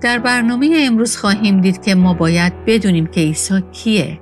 در 0.00 0.18
برنامه 0.18 0.76
امروز 0.78 1.16
خواهیم 1.16 1.60
دید 1.60 1.84
که 1.84 1.94
ما 1.94 2.14
باید 2.14 2.64
بدونیم 2.66 3.06
که 3.06 3.20
عیسی 3.20 3.62
کیه. 3.72 4.20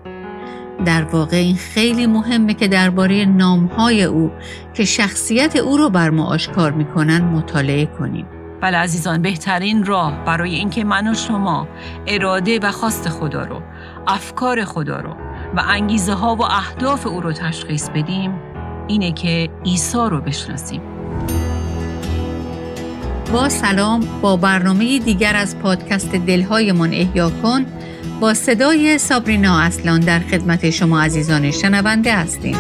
در 0.85 1.03
واقع 1.03 1.37
این 1.37 1.57
خیلی 1.57 2.07
مهمه 2.07 2.55
که 2.55 2.69
درباره 2.69 3.25
نامهای 3.25 4.05
او 4.05 4.31
که 4.75 4.85
شخصیت 4.85 5.57
او 5.57 5.77
رو 5.77 5.91
بر 5.91 6.11
ما 6.11 6.25
آشکار 6.25 6.73
می‌کنن 6.73 7.25
مطالعه 7.25 7.87
کنیم. 7.87 8.27
بله 8.61 8.77
عزیزان 8.77 9.23
بهترین 9.23 9.85
راه 9.85 10.25
برای 10.25 10.55
اینکه 10.55 10.85
من 10.85 11.09
و 11.09 11.15
شما 11.15 11.69
اراده 12.07 12.59
و 12.59 12.73
خواست 12.73 13.09
خدا 13.09 13.45
رو 13.45 13.63
افکار 14.07 14.65
خدا 14.65 15.01
رو 15.01 15.11
و 15.57 15.63
انگیزه 15.69 16.13
ها 16.13 16.37
و 16.37 16.43
اهداف 16.43 17.07
او 17.07 17.21
رو 17.21 17.33
تشخیص 17.33 17.89
بدیم 17.91 18.33
اینه 18.89 19.13
که 19.13 19.49
عیسی 19.65 19.99
رو 19.99 20.21
بشناسیم. 20.21 20.96
با 23.33 23.49
سلام 23.49 24.09
با 24.23 24.37
برنامه 24.37 24.99
دیگر 24.99 25.37
از 25.37 25.59
پادکست 25.59 26.11
دلهایمان 26.11 26.93
احیا 26.95 27.31
کن 27.43 27.67
با 28.21 28.35
صدای 28.35 28.99
سابرینا 28.99 29.61
اصلان 29.61 30.01
در 30.01 30.19
خدمت 30.19 30.71
شما 30.71 31.01
عزیزان 31.03 31.51
شنونده 31.51 32.15
هستیم 32.15 32.57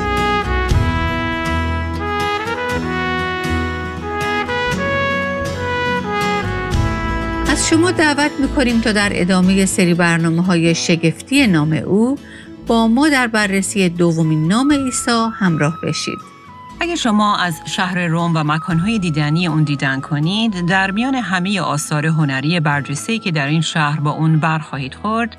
از 7.49 7.69
شما 7.69 7.91
دعوت 7.91 8.31
می‌کنیم 8.41 8.81
تا 8.81 8.93
در 8.93 9.11
ادامه 9.13 9.67
سری 9.67 9.95
برنامه 9.95 10.43
های 10.43 10.75
شگفتی 10.75 11.47
نام 11.47 11.73
او 11.73 12.19
با 12.67 12.89
ما 12.89 13.09
در 13.09 13.27
بررسی 13.27 13.89
دومین 13.89 14.49
نام 14.49 14.73
عیسی 14.73 15.29
همراه 15.39 15.79
بشید. 15.83 16.36
اگر 16.81 16.95
شما 16.95 17.37
از 17.37 17.61
شهر 17.67 18.07
روم 18.07 18.33
و 18.35 18.45
مکانهای 18.45 18.99
دیدنی 18.99 19.47
اون 19.47 19.63
دیدن 19.63 20.01
کنید، 20.01 20.67
در 20.67 20.91
میان 20.91 21.15
همه 21.15 21.61
آثار 21.61 22.07
هنری 22.07 22.61
برجسته 22.61 23.19
که 23.19 23.31
در 23.31 23.47
این 23.47 23.61
شهر 23.61 24.01
با 24.01 24.11
اون 24.11 24.41
برخواهید 24.41 24.95
خورد، 24.95 25.37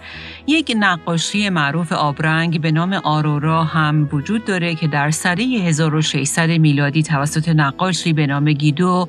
یک 0.48 0.76
نقاشی 0.80 1.50
معروف 1.50 1.92
آبرنگ 1.92 2.62
به 2.62 2.72
نام 2.72 2.94
آرورا 2.94 3.64
هم 3.64 4.10
وجود 4.12 4.46
داره 4.46 4.76
که 4.76 4.88
در 4.88 5.12
سده 5.12 5.44
1600 5.44 6.50
میلادی 6.50 7.04
توسط 7.04 7.50
نقاشی 7.50 8.14
به 8.14 8.28
نام 8.28 8.52
گیدو 8.52 9.08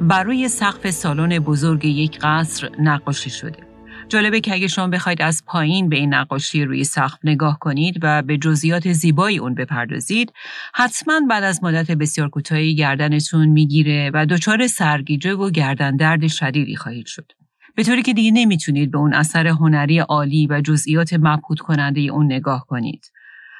بر 0.00 0.22
روی 0.22 0.48
سقف 0.48 0.90
سالن 0.90 1.38
بزرگ 1.38 1.84
یک 1.84 2.18
قصر 2.22 2.70
نقاشی 2.78 3.30
شده. 3.30 3.63
جالبه 4.08 4.40
که 4.40 4.52
اگه 4.52 4.68
شما 4.68 4.86
بخواید 4.86 5.22
از 5.22 5.42
پایین 5.46 5.88
به 5.88 5.96
این 5.96 6.14
نقاشی 6.14 6.64
روی 6.64 6.84
سقف 6.84 7.18
نگاه 7.24 7.58
کنید 7.58 7.98
و 8.02 8.22
به 8.22 8.38
جزئیات 8.38 8.92
زیبای 8.92 9.38
اون 9.38 9.54
بپردازید 9.54 10.32
حتما 10.74 11.20
بعد 11.30 11.44
از 11.44 11.64
مدت 11.64 11.90
بسیار 11.90 12.28
کوتاهی 12.28 12.74
گردنتون 12.74 13.48
می‌گیره 13.48 14.10
و 14.14 14.26
دچار 14.26 14.66
سرگیجه 14.66 15.34
و 15.34 15.50
گردن 15.50 15.96
درد 15.96 16.26
شدیدی 16.26 16.76
خواهید 16.76 17.06
شد. 17.06 17.32
به 17.76 17.82
طوری 17.82 18.02
که 18.02 18.12
دیگه 18.12 18.30
نمی‌تونید 18.30 18.90
به 18.90 18.98
اون 18.98 19.14
اثر 19.14 19.46
هنری 19.46 19.98
عالی 19.98 20.46
و 20.46 20.60
جزئیات 20.60 21.14
مبهوت 21.14 21.58
کننده 21.58 22.00
اون 22.00 22.26
نگاه 22.26 22.66
کنید. 22.68 23.10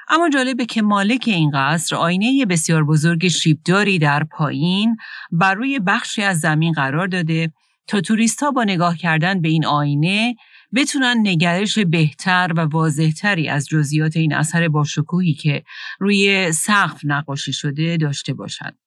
اما 0.08 0.28
جالبه 0.28 0.66
که 0.66 0.82
مالک 0.82 1.24
این 1.26 1.50
قصر 1.54 1.96
آینه 1.96 2.46
بسیار 2.46 2.84
بزرگ 2.84 3.28
شیبداری 3.28 3.98
در 3.98 4.24
پایین 4.24 4.96
بر 5.32 5.54
روی 5.54 5.78
بخشی 5.78 6.22
از 6.22 6.40
زمین 6.40 6.72
قرار 6.72 7.06
داده 7.06 7.52
تا 7.86 8.00
توریست 8.00 8.42
ها 8.42 8.50
با 8.50 8.64
نگاه 8.64 8.96
کردن 8.96 9.40
به 9.40 9.48
این 9.48 9.66
آینه 9.66 10.34
بتونن 10.74 11.16
نگرش 11.24 11.78
بهتر 11.78 12.52
و 12.56 12.60
واضحتری 12.60 13.48
از 13.48 13.66
جزئیات 13.68 14.16
این 14.16 14.34
اثر 14.34 14.68
باشکوهی 14.68 15.34
که 15.34 15.64
روی 16.00 16.52
سقف 16.52 17.00
نقاشی 17.04 17.52
شده 17.52 17.96
داشته 17.96 18.34
باشند. 18.34 18.78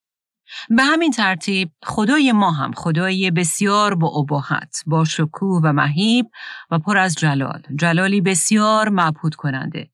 به 0.69 0.83
همین 0.83 1.11
ترتیب 1.11 1.71
خدای 1.83 2.31
ما 2.31 2.51
هم 2.51 2.71
خدای 2.71 3.31
بسیار 3.31 3.95
با 3.95 4.07
اباحت، 4.07 4.83
با 4.85 5.05
شکوه 5.05 5.61
و 5.63 5.73
مهیب 5.73 6.25
و 6.71 6.79
پر 6.79 6.97
از 6.97 7.15
جلال، 7.15 7.61
جلالی 7.75 8.21
بسیار 8.21 8.89
مبهوت 8.89 9.35
کننده 9.35 9.89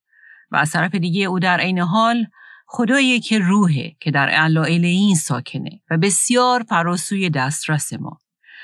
و 0.52 0.56
از 0.56 0.72
طرف 0.72 0.96
دیگه 0.96 1.26
او 1.26 1.40
در 1.40 1.60
عین 1.60 1.80
حال 1.80 2.26
خدایی 2.68 3.20
که 3.20 3.40
روحه 3.40 3.96
که 4.00 4.12
در 4.12 4.30
علائل 4.30 4.86
این 4.86 5.16
ساکنه 5.16 5.82
و 5.92 5.98
بسیار 5.98 6.64
فراسوی 6.70 7.30
دسترس 7.30 7.94
ما. 7.94 8.23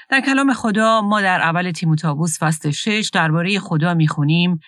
در 0.09 0.21
کلام 0.21 0.53
خدا 0.53 1.01
ما 1.01 1.21
در 1.21 1.41
اول 1.41 1.71
تیموتائوس 1.71 2.39
فصل 2.39 2.71
6 2.71 3.09
درباره 3.13 3.59
خدا 3.59 3.93
می‌خونیم 3.93 4.59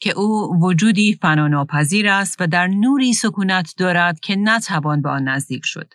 که 0.00 0.10
او 0.10 0.60
وجودی 0.62 1.18
فناناپذیر 1.22 2.08
است 2.08 2.36
و 2.40 2.46
در 2.46 2.66
نوری 2.66 3.12
سکونت 3.12 3.74
دارد 3.76 4.20
که 4.20 4.36
نتوان 4.36 5.02
به 5.02 5.08
آن 5.08 5.28
نزدیک 5.28 5.62
شد. 5.64 5.94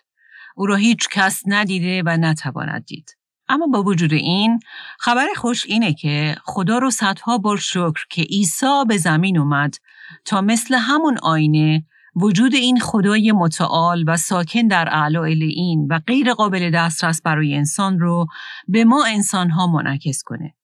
او 0.56 0.66
را 0.66 0.76
هیچ 0.76 1.08
کس 1.08 1.42
ندیده 1.46 2.02
و 2.06 2.16
نتواند 2.16 2.84
دید. 2.84 3.16
اما 3.48 3.66
با 3.66 3.82
وجود 3.82 4.12
این 4.12 4.60
خبر 4.98 5.26
خوش 5.36 5.66
اینه 5.66 5.94
که 5.94 6.36
خدا 6.44 6.78
رو 6.78 6.90
صدها 6.90 7.38
بار 7.38 7.56
شکر 7.56 8.06
که 8.10 8.22
عیسی 8.22 8.84
به 8.88 8.96
زمین 8.96 9.38
اومد 9.38 9.74
تا 10.24 10.40
مثل 10.40 10.74
همون 10.74 11.18
آینه 11.22 11.84
وجود 12.16 12.54
این 12.54 12.80
خدای 12.80 13.32
متعال 13.32 14.04
و 14.06 14.16
ساکن 14.16 14.66
در 14.66 14.88
اعلائل 14.92 15.42
این 15.42 15.86
و 15.90 16.00
غیر 16.06 16.32
قابل 16.32 16.70
دسترس 16.70 17.22
برای 17.22 17.54
انسان 17.54 17.98
رو 17.98 18.26
به 18.68 18.84
ما 18.84 19.04
انسان 19.04 19.50
ها 19.50 19.66
منعکس 19.66 20.22
کنه. 20.22 20.54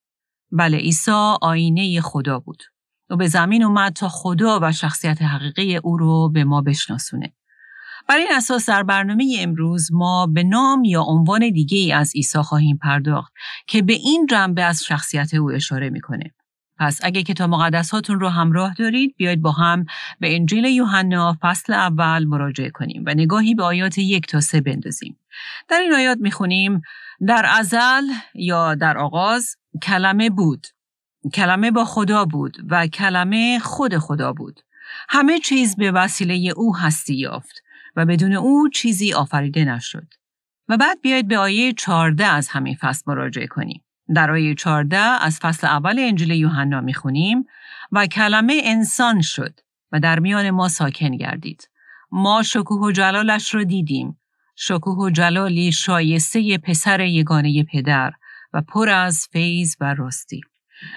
بله 0.52 0.76
عیسی 0.76 1.34
آینه 1.42 2.00
خدا 2.00 2.38
بود 2.38 2.62
و 3.10 3.16
به 3.16 3.28
زمین 3.28 3.62
اومد 3.62 3.92
تا 3.92 4.08
خدا 4.08 4.58
و 4.62 4.72
شخصیت 4.72 5.22
حقیقی 5.22 5.76
او 5.76 5.96
رو 5.96 6.28
به 6.28 6.44
ما 6.44 6.60
بشناسونه. 6.60 7.34
بر 8.08 8.16
این 8.16 8.28
اساس 8.36 8.68
در 8.68 8.82
برنامه 8.82 9.36
امروز 9.38 9.92
ما 9.92 10.26
به 10.26 10.42
نام 10.42 10.84
یا 10.84 11.02
عنوان 11.02 11.50
دیگه 11.50 11.78
ای 11.78 11.92
از 11.92 12.12
عیسی 12.14 12.38
خواهیم 12.38 12.76
پرداخت 12.76 13.32
که 13.66 13.82
به 13.82 13.92
این 13.92 14.26
جنبه 14.30 14.62
از 14.62 14.84
شخصیت 14.84 15.34
او 15.34 15.50
اشاره 15.50 15.90
می‌کنه. 15.90 16.34
پس 16.80 17.00
اگه 17.02 17.22
کتاب 17.22 17.50
مقدس 17.50 17.90
هاتون 17.90 18.20
رو 18.20 18.28
همراه 18.28 18.74
دارید 18.74 19.14
بیاید 19.16 19.42
با 19.42 19.52
هم 19.52 19.84
به 20.20 20.34
انجیل 20.34 20.64
یوحنا 20.64 21.38
فصل 21.40 21.72
اول 21.72 22.24
مراجعه 22.24 22.70
کنیم 22.70 23.02
و 23.06 23.14
نگاهی 23.14 23.54
به 23.54 23.62
آیات 23.62 23.98
یک 23.98 24.26
تا 24.26 24.40
سه 24.40 24.60
بندازیم. 24.60 25.16
در 25.68 25.80
این 25.80 25.92
آیات 25.92 26.18
می‌خونیم 26.20 26.82
در 27.26 27.46
ازل 27.58 28.04
یا 28.34 28.74
در 28.74 28.98
آغاز 28.98 29.56
کلمه 29.82 30.30
بود. 30.30 30.66
کلمه 31.34 31.70
با 31.70 31.84
خدا 31.84 32.24
بود 32.24 32.56
و 32.68 32.86
کلمه 32.86 33.58
خود 33.58 33.98
خدا 33.98 34.32
بود. 34.32 34.60
همه 35.08 35.38
چیز 35.38 35.76
به 35.76 35.90
وسیله 35.90 36.52
او 36.56 36.76
هستی 36.76 37.14
یافت 37.14 37.62
و 37.96 38.06
بدون 38.06 38.32
او 38.32 38.68
چیزی 38.68 39.12
آفریده 39.12 39.64
نشد. 39.64 40.06
و 40.68 40.76
بعد 40.76 41.00
بیاید 41.00 41.28
به 41.28 41.38
آیه 41.38 41.72
14 41.72 42.26
از 42.26 42.48
همین 42.48 42.74
فصل 42.74 43.02
مراجعه 43.06 43.46
کنیم. 43.46 43.82
در 44.14 44.30
آیه 44.30 44.54
14 44.54 44.96
از 44.96 45.38
فصل 45.38 45.66
اول 45.66 45.98
انجیل 45.98 46.30
یوحنا 46.30 46.80
می‌خونیم 46.80 47.44
و 47.92 48.06
کلمه 48.06 48.60
انسان 48.64 49.20
شد 49.20 49.60
و 49.92 50.00
در 50.00 50.18
میان 50.18 50.50
ما 50.50 50.68
ساکن 50.68 51.16
گردید. 51.16 51.68
ما 52.12 52.42
شکوه 52.42 52.80
و 52.80 52.92
جلالش 52.92 53.54
را 53.54 53.64
دیدیم. 53.64 54.18
شکوه 54.56 54.98
و 54.98 55.10
جلالی 55.10 55.72
شایسته 55.72 56.58
پسر 56.58 57.00
یگانه 57.00 57.64
پدر 57.64 58.12
و 58.52 58.62
پر 58.62 58.88
از 58.88 59.28
فیض 59.32 59.76
و 59.80 59.94
راستی. 59.94 60.40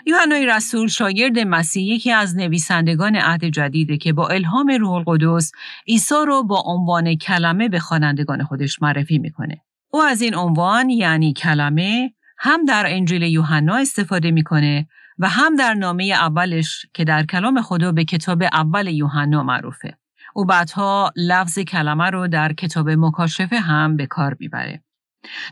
یوحنای 0.06 0.46
رسول 0.46 0.88
شاگرد 0.88 1.40
مسیح 1.40 1.84
یکی 1.84 2.12
از 2.12 2.38
نویسندگان 2.38 3.16
عهد 3.16 3.46
جدیده 3.46 3.98
که 3.98 4.14
با 4.14 4.28
الهام 4.28 4.68
روح 4.68 4.92
القدس 4.92 5.52
عیسی 5.88 6.16
رو 6.28 6.44
با 6.44 6.64
عنوان 6.66 7.16
کلمه 7.16 7.70
به 7.70 7.80
خوانندگان 7.80 8.44
خودش 8.44 8.82
معرفی 8.82 9.20
می‌کنه. 9.20 9.62
او 9.90 10.02
از 10.02 10.22
این 10.22 10.36
عنوان 10.36 10.90
یعنی 10.90 11.34
کلمه 11.34 12.14
هم 12.46 12.66
در 12.66 12.86
انجیل 12.88 13.22
یوحنا 13.22 13.76
استفاده 13.76 14.32
می‌کنه 14.32 14.88
و 15.20 15.30
هم 15.30 15.56
در 15.56 15.74
نامه 15.74 16.04
اولش 16.04 16.86
که 16.94 17.04
در 17.04 17.26
کلام 17.26 17.62
خدا 17.62 17.92
به 17.92 18.06
کتاب 18.06 18.44
اول 18.44 18.88
یوحنا 18.88 19.44
معروفه. 19.44 19.98
او 20.36 20.46
بعدها 20.46 21.12
لفظ 21.16 21.60
کلمه 21.60 22.10
رو 22.10 22.28
در 22.28 22.54
کتاب 22.54 22.90
مکاشفه 22.90 23.60
هم 23.60 23.98
به 23.98 24.06
کار 24.06 24.36
می‌بره. 24.40 24.84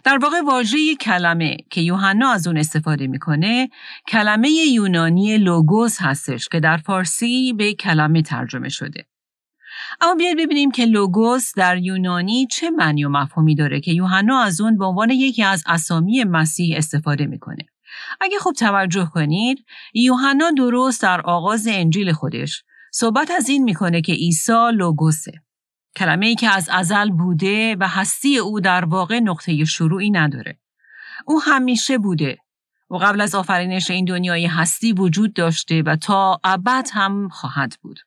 در 0.04 0.18
واقع 0.18 0.42
واژه 0.42 0.96
کلمه 0.96 1.58
که 1.70 1.82
یوحنا 1.82 2.32
از 2.32 2.48
اون 2.48 2.58
استفاده 2.58 3.08
می‌کنه 3.08 3.70
کلمه 4.08 4.50
یونانی 4.50 5.38
لوگوس 5.38 5.98
هستش 6.02 6.50
که 6.50 6.60
در 6.60 6.78
فارسی 6.78 7.54
به 7.54 7.74
کلمه 7.74 8.22
ترجمه 8.22 8.70
شده. 8.70 9.06
اما 10.02 10.16
بیاید 10.16 10.38
ببینیم 10.38 10.72
که 10.72 10.86
لوگوس 10.86 11.52
در 11.56 11.78
یونانی 11.78 12.48
چه 12.48 12.70
معنی 12.70 13.04
و 13.04 13.10
مفهومی 13.10 13.56
داره 13.56 13.80
که 13.80 13.92
یوحنا 13.92 14.40
از 14.40 14.62
اون 14.62 14.78
به 14.78 14.86
عنوان 14.86 15.10
یکی 15.10 15.44
از 15.44 15.64
اسامی 15.66 16.24
مسیح 16.24 16.78
استفاده 16.78 17.26
می‌کنه. 17.26 17.66
اگه 18.22 18.38
خوب 18.40 18.54
توجه 18.54 19.10
کنید، 19.14 19.66
یوحنا 19.94 20.52
درست 20.58 21.02
در 21.02 21.22
آغاز 21.22 21.68
انجیل 21.68 22.12
خودش 22.12 22.64
صحبت 22.92 23.32
از 23.32 23.50
این 23.50 23.64
می‌کنه 23.64 24.02
که 24.02 24.14
عیسی 24.14 24.72
لوگوسه. 24.74 25.32
کلمه 25.96 26.26
ای 26.26 26.36
که 26.36 26.50
از 26.50 26.70
ازل 26.70 27.10
بوده 27.10 27.76
و 27.80 27.88
هستی 27.88 28.38
او 28.38 28.60
در 28.60 28.86
واقع 28.86 29.20
نقطه 29.20 29.66
شروعی 29.66 30.10
نداره. 30.10 30.60
او 31.26 31.42
همیشه 31.42 31.98
بوده 31.98 32.38
و 32.90 32.96
قبل 32.96 33.22
از 33.22 33.36
آفرینش 33.36 33.92
این 33.92 34.06
دنیای 34.06 34.46
هستی 34.46 34.94
وجود 34.94 35.34
داشته 35.34 35.82
و 35.82 35.96
تا 35.96 36.40
ابد 36.44 36.88
هم 36.94 37.30
خواهد 37.30 37.78
بود. 37.82 38.00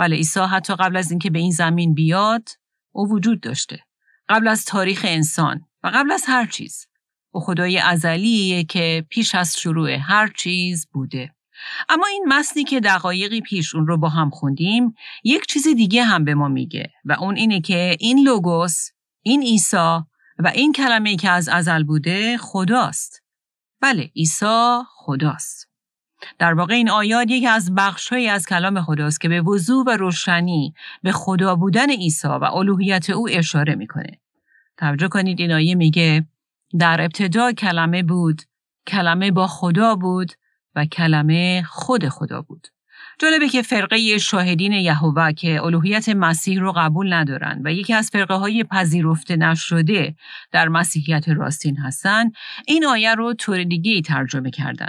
بله 0.00 0.16
عیسی 0.16 0.40
حتی 0.40 0.74
قبل 0.74 0.96
از 0.96 1.10
اینکه 1.10 1.30
به 1.30 1.38
این 1.38 1.50
زمین 1.50 1.94
بیاد 1.94 2.48
او 2.92 3.10
وجود 3.10 3.40
داشته 3.40 3.84
قبل 4.28 4.48
از 4.48 4.64
تاریخ 4.64 5.04
انسان 5.08 5.60
و 5.82 5.90
قبل 5.94 6.12
از 6.12 6.24
هر 6.26 6.46
چیز 6.46 6.86
او 7.30 7.40
خدای 7.40 7.78
ازلیه 7.78 8.64
که 8.64 9.06
پیش 9.10 9.34
از 9.34 9.56
شروع 9.56 9.90
هر 9.90 10.32
چیز 10.36 10.88
بوده. 10.92 11.34
اما 11.88 12.06
این 12.06 12.24
متنی 12.28 12.64
که 12.64 12.80
دقایقی 12.80 13.40
پیش 13.40 13.74
اون 13.74 13.86
رو 13.86 13.96
با 13.98 14.08
هم 14.08 14.30
خوندیم 14.30 14.94
یک 15.24 15.46
چیز 15.46 15.68
دیگه 15.68 16.04
هم 16.04 16.24
به 16.24 16.34
ما 16.34 16.48
میگه 16.48 16.90
و 17.04 17.12
اون 17.12 17.36
اینه 17.36 17.60
که 17.60 17.96
این 18.00 18.18
لوگوس، 18.28 18.88
این 19.22 19.42
عیسی 19.42 19.98
و 20.38 20.52
این 20.54 20.72
کلمه 20.72 21.16
که 21.16 21.30
از 21.30 21.48
ازل 21.48 21.82
بوده 21.82 22.38
خداست. 22.38 23.22
بله 23.80 24.10
عیسی 24.16 24.78
خداست. 24.86 25.69
در 26.38 26.54
واقع 26.54 26.74
این 26.74 26.90
آیات 26.90 27.30
یکی 27.30 27.46
از 27.46 27.74
بخشهایی 27.74 28.28
از 28.28 28.46
کلام 28.46 28.80
خداست 28.80 29.20
که 29.20 29.28
به 29.28 29.40
وضوح 29.40 29.84
و 29.86 29.90
روشنی 29.90 30.74
به 31.02 31.12
خدا 31.12 31.56
بودن 31.56 31.90
عیسی 31.90 32.28
و 32.28 32.44
الوهیت 32.44 33.10
او 33.10 33.28
اشاره 33.30 33.74
می‌کنه. 33.74 34.20
توجه 34.76 35.08
کنید 35.08 35.40
این 35.40 35.52
آیه 35.52 35.74
میگه 35.74 36.26
در 36.78 37.00
ابتدا 37.00 37.52
کلمه 37.52 38.02
بود، 38.02 38.42
کلمه 38.86 39.30
با 39.30 39.46
خدا 39.46 39.94
بود 39.94 40.32
و 40.74 40.84
کلمه 40.84 41.62
خود 41.62 42.08
خدا 42.08 42.42
بود. 42.42 42.68
جالبه 43.18 43.48
که 43.48 43.62
فرقه 43.62 44.18
شاهدین 44.18 44.72
یهوه 44.72 45.32
که 45.32 45.62
الوهیت 45.62 46.08
مسیح 46.08 46.60
رو 46.60 46.72
قبول 46.76 47.12
ندارن 47.12 47.62
و 47.64 47.72
یکی 47.72 47.94
از 47.94 48.10
فرقه 48.12 48.34
های 48.34 48.64
پذیرفته 48.64 49.36
نشده 49.36 50.14
در 50.52 50.68
مسیحیت 50.68 51.28
راستین 51.28 51.76
هستن 51.76 52.30
این 52.66 52.86
آیه 52.86 53.14
رو 53.14 53.34
طور 53.34 53.64
دیگه 53.64 54.00
ترجمه 54.00 54.50
کردن. 54.50 54.88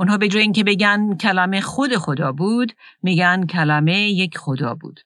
اونها 0.00 0.18
به 0.18 0.28
جای 0.28 0.42
اینکه 0.42 0.64
بگن 0.64 1.16
کلمه 1.16 1.60
خود 1.60 1.96
خدا 1.96 2.32
بود 2.32 2.72
میگن 3.02 3.46
کلمه 3.46 4.10
یک 4.10 4.38
خدا 4.38 4.74
بود. 4.74 5.00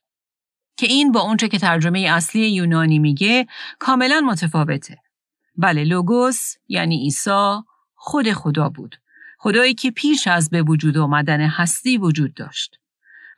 که 0.77 0.87
این 0.87 1.11
با 1.11 1.21
اونچه 1.21 1.47
که 1.47 1.59
ترجمه 1.59 1.99
اصلی 1.99 2.51
یونانی 2.51 2.99
میگه 2.99 3.47
کاملا 3.79 4.21
متفاوته. 4.21 4.97
بله 5.55 5.83
لوگوس 5.83 6.53
یعنی 6.67 6.97
عیسی 6.97 7.55
خود 7.95 8.31
خدا 8.31 8.69
بود. 8.69 8.95
خدایی 9.37 9.73
که 9.73 9.91
پیش 9.91 10.27
از 10.27 10.49
به 10.49 10.61
وجود 10.61 10.97
آمدن 10.97 11.41
هستی 11.41 11.97
وجود 11.97 12.33
داشت. 12.33 12.79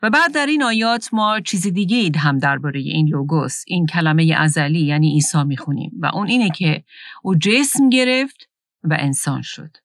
و 0.01 0.09
بعد 0.09 0.33
در 0.33 0.45
این 0.45 0.63
آیات 0.63 1.09
ما 1.13 1.39
چیز 1.39 1.67
دیگه 1.67 1.97
اید 1.97 2.17
هم 2.17 2.37
درباره 2.37 2.79
این 2.79 3.07
لوگوس، 3.07 3.63
این 3.67 3.85
کلمه 3.85 4.35
ازلی 4.37 4.81
یعنی 4.81 5.13
عیسی 5.13 5.43
می‌خونیم 5.43 5.91
و 5.99 6.05
اون 6.13 6.27
اینه 6.27 6.49
که 6.49 6.83
او 7.23 7.35
جسم 7.35 7.89
گرفت 7.89 8.49
و 8.83 8.97
انسان 8.99 9.41
شد. 9.41 9.77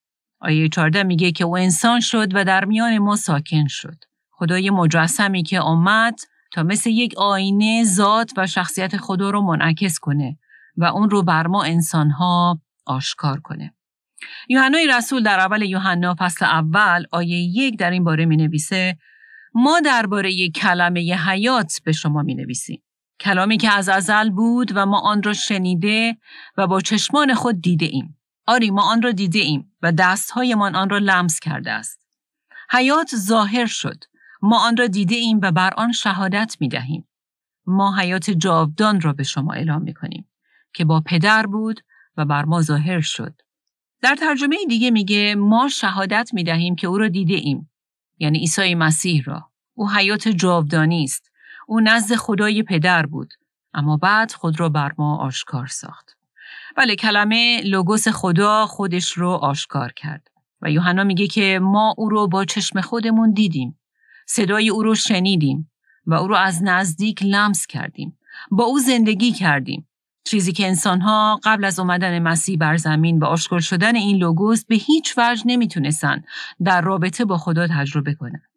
آیه 0.42 0.68
14 0.68 1.02
میگه 1.02 1.32
که 1.32 1.44
او 1.44 1.56
انسان 1.56 2.00
شد 2.00 2.28
و 2.34 2.44
در 2.44 2.64
میان 2.64 2.98
ما 2.98 3.16
ساکن 3.16 3.66
شد. 3.68 4.04
خدای 4.30 4.70
مجسمی 4.70 5.42
که 5.42 5.60
آمد 5.60 6.14
تا 6.52 6.62
مثل 6.62 6.90
یک 6.90 7.14
آینه 7.18 7.84
ذات 7.84 8.32
و 8.36 8.46
شخصیت 8.46 8.96
خدا 8.96 9.30
رو 9.30 9.42
منعکس 9.42 9.98
کنه 9.98 10.38
و 10.76 10.84
اون 10.84 11.10
رو 11.10 11.22
بر 11.22 11.46
ما 11.46 11.62
انسانها 11.62 12.60
آشکار 12.86 13.40
کنه. 13.40 13.74
یوحنای 14.48 14.86
رسول 14.86 15.22
در 15.22 15.40
اول 15.40 15.62
یوحنا 15.62 16.16
فصل 16.18 16.44
اول 16.44 17.04
آیه 17.12 17.36
یک 17.36 17.78
در 17.78 17.90
این 17.90 18.04
باره 18.04 18.24
می 18.24 18.36
نویسه 18.36 18.98
ما 19.54 19.80
درباره 19.80 20.48
کلمه 20.48 21.00
حیات 21.00 21.80
به 21.84 21.92
شما 21.92 22.22
می 22.22 22.34
نویسیم. 22.34 22.82
کلامی 23.20 23.58
که 23.58 23.72
از 23.72 23.88
ازل 23.88 24.30
بود 24.30 24.72
و 24.74 24.86
ما 24.86 25.00
آن 25.00 25.22
را 25.22 25.32
شنیده 25.32 26.16
و 26.56 26.66
با 26.66 26.80
چشمان 26.80 27.34
خود 27.34 27.60
دیده 27.60 27.86
ایم. 27.86 28.16
آری 28.52 28.70
ما 28.70 28.82
آن 28.82 29.02
را 29.02 29.10
دیده 29.10 29.38
ایم 29.38 29.72
و 29.82 29.92
دستهایمان 29.92 30.74
آن 30.74 30.90
را 30.90 30.98
لمس 30.98 31.40
کرده 31.40 31.70
است. 31.70 32.00
حیات 32.70 33.16
ظاهر 33.16 33.66
شد. 33.66 34.04
ما 34.42 34.66
آن 34.66 34.76
را 34.76 34.86
دیده 34.86 35.14
ایم 35.14 35.40
و 35.42 35.52
بر 35.52 35.74
آن 35.76 35.92
شهادت 35.92 36.56
می 36.60 36.68
دهیم. 36.68 37.08
ما 37.66 37.96
حیات 37.96 38.30
جاودان 38.30 39.00
را 39.00 39.12
به 39.12 39.22
شما 39.22 39.52
اعلام 39.52 39.82
می 39.82 39.94
کنیم 39.94 40.28
که 40.72 40.84
با 40.84 41.02
پدر 41.06 41.46
بود 41.46 41.80
و 42.16 42.24
بر 42.24 42.44
ما 42.44 42.62
ظاهر 42.62 43.00
شد. 43.00 43.34
در 44.00 44.16
ترجمه 44.16 44.56
دیگه 44.68 44.90
میگه 44.90 45.34
ما 45.34 45.68
شهادت 45.68 46.30
می 46.32 46.44
دهیم 46.44 46.76
که 46.76 46.86
او 46.86 46.98
را 46.98 47.08
دیده 47.08 47.34
ایم. 47.34 47.70
یعنی 48.18 48.38
عیسی 48.38 48.74
مسیح 48.74 49.22
را. 49.24 49.50
او 49.74 49.90
حیات 49.90 50.28
جاودانی 50.28 51.04
است. 51.04 51.30
او 51.66 51.80
نزد 51.80 52.14
خدای 52.14 52.62
پدر 52.62 53.06
بود. 53.06 53.34
اما 53.74 53.96
بعد 53.96 54.32
خود 54.32 54.60
را 54.60 54.68
بر 54.68 54.92
ما 54.98 55.16
آشکار 55.16 55.66
ساخت. 55.66 56.21
بله 56.76 56.96
کلمه 56.96 57.60
لوگوس 57.64 58.08
خدا 58.08 58.66
خودش 58.66 59.12
رو 59.12 59.28
آشکار 59.28 59.92
کرد. 59.92 60.28
و 60.62 60.70
یوحنا 60.70 61.04
میگه 61.04 61.26
که 61.26 61.58
ما 61.62 61.94
او 61.98 62.08
رو 62.08 62.28
با 62.28 62.44
چشم 62.44 62.80
خودمون 62.80 63.32
دیدیم. 63.32 63.78
صدای 64.26 64.68
او 64.68 64.82
رو 64.82 64.94
شنیدیم 64.94 65.70
و 66.06 66.14
او 66.14 66.28
رو 66.28 66.36
از 66.36 66.62
نزدیک 66.62 67.22
لمس 67.22 67.66
کردیم. 67.66 68.18
با 68.50 68.64
او 68.64 68.78
زندگی 68.78 69.32
کردیم. 69.32 69.88
چیزی 70.24 70.52
که 70.52 70.66
انسانها 70.66 71.40
قبل 71.44 71.64
از 71.64 71.78
اومدن 71.78 72.18
مسیح 72.18 72.58
بر 72.58 72.76
زمین 72.76 73.18
و 73.18 73.24
آشکار 73.24 73.60
شدن 73.60 73.96
این 73.96 74.16
لوگوس 74.16 74.64
به 74.64 74.74
هیچ 74.74 75.14
وجه 75.18 75.42
نمی‌تونستن 75.46 76.22
در 76.64 76.80
رابطه 76.80 77.24
با 77.24 77.38
خدا 77.38 77.66
تجربه 77.66 78.14
کنند. 78.14 78.48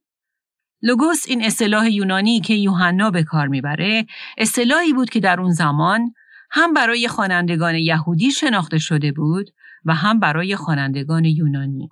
لوگوس 0.82 1.24
این 1.28 1.46
اصطلاح 1.46 1.90
یونانی 1.90 2.40
که 2.40 2.54
یوحنا 2.54 3.12
به 3.12 3.24
کار 3.24 3.48
می‌بره 3.48 4.06
اصطلاحی 4.38 4.94
بود 4.94 5.10
که 5.10 5.20
در 5.20 5.42
اون 5.42 5.52
زمان 5.52 6.14
هم 6.58 6.74
برای 6.74 7.08
خوانندگان 7.08 7.76
یهودی 7.76 8.32
شناخته 8.32 8.78
شده 8.78 9.12
بود 9.12 9.50
و 9.86 9.94
هم 9.94 10.20
برای 10.20 10.56
خوانندگان 10.56 11.26
یونانی. 11.26 11.90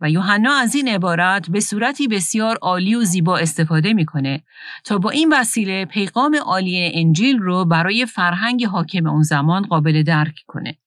و 0.00 0.10
یوحنا 0.10 0.54
از 0.54 0.74
این 0.74 0.88
عبارت 0.88 1.50
به 1.50 1.60
صورتی 1.60 2.08
بسیار 2.08 2.56
عالی 2.56 2.94
و 2.94 3.04
زیبا 3.04 3.38
استفاده 3.38 3.92
می‌کنه 3.92 4.44
تا 4.84 4.98
با 4.98 5.10
این 5.10 5.32
وسیله 5.32 5.84
پیغام 5.84 6.36
عالی 6.36 6.90
انجیل 6.94 7.38
رو 7.38 7.64
برای 7.64 8.06
فرهنگ 8.06 8.64
حاکم 8.64 9.06
اون 9.06 9.22
زمان 9.22 9.62
قابل 9.62 10.02
درک 10.02 10.40
کنه. 10.46 10.78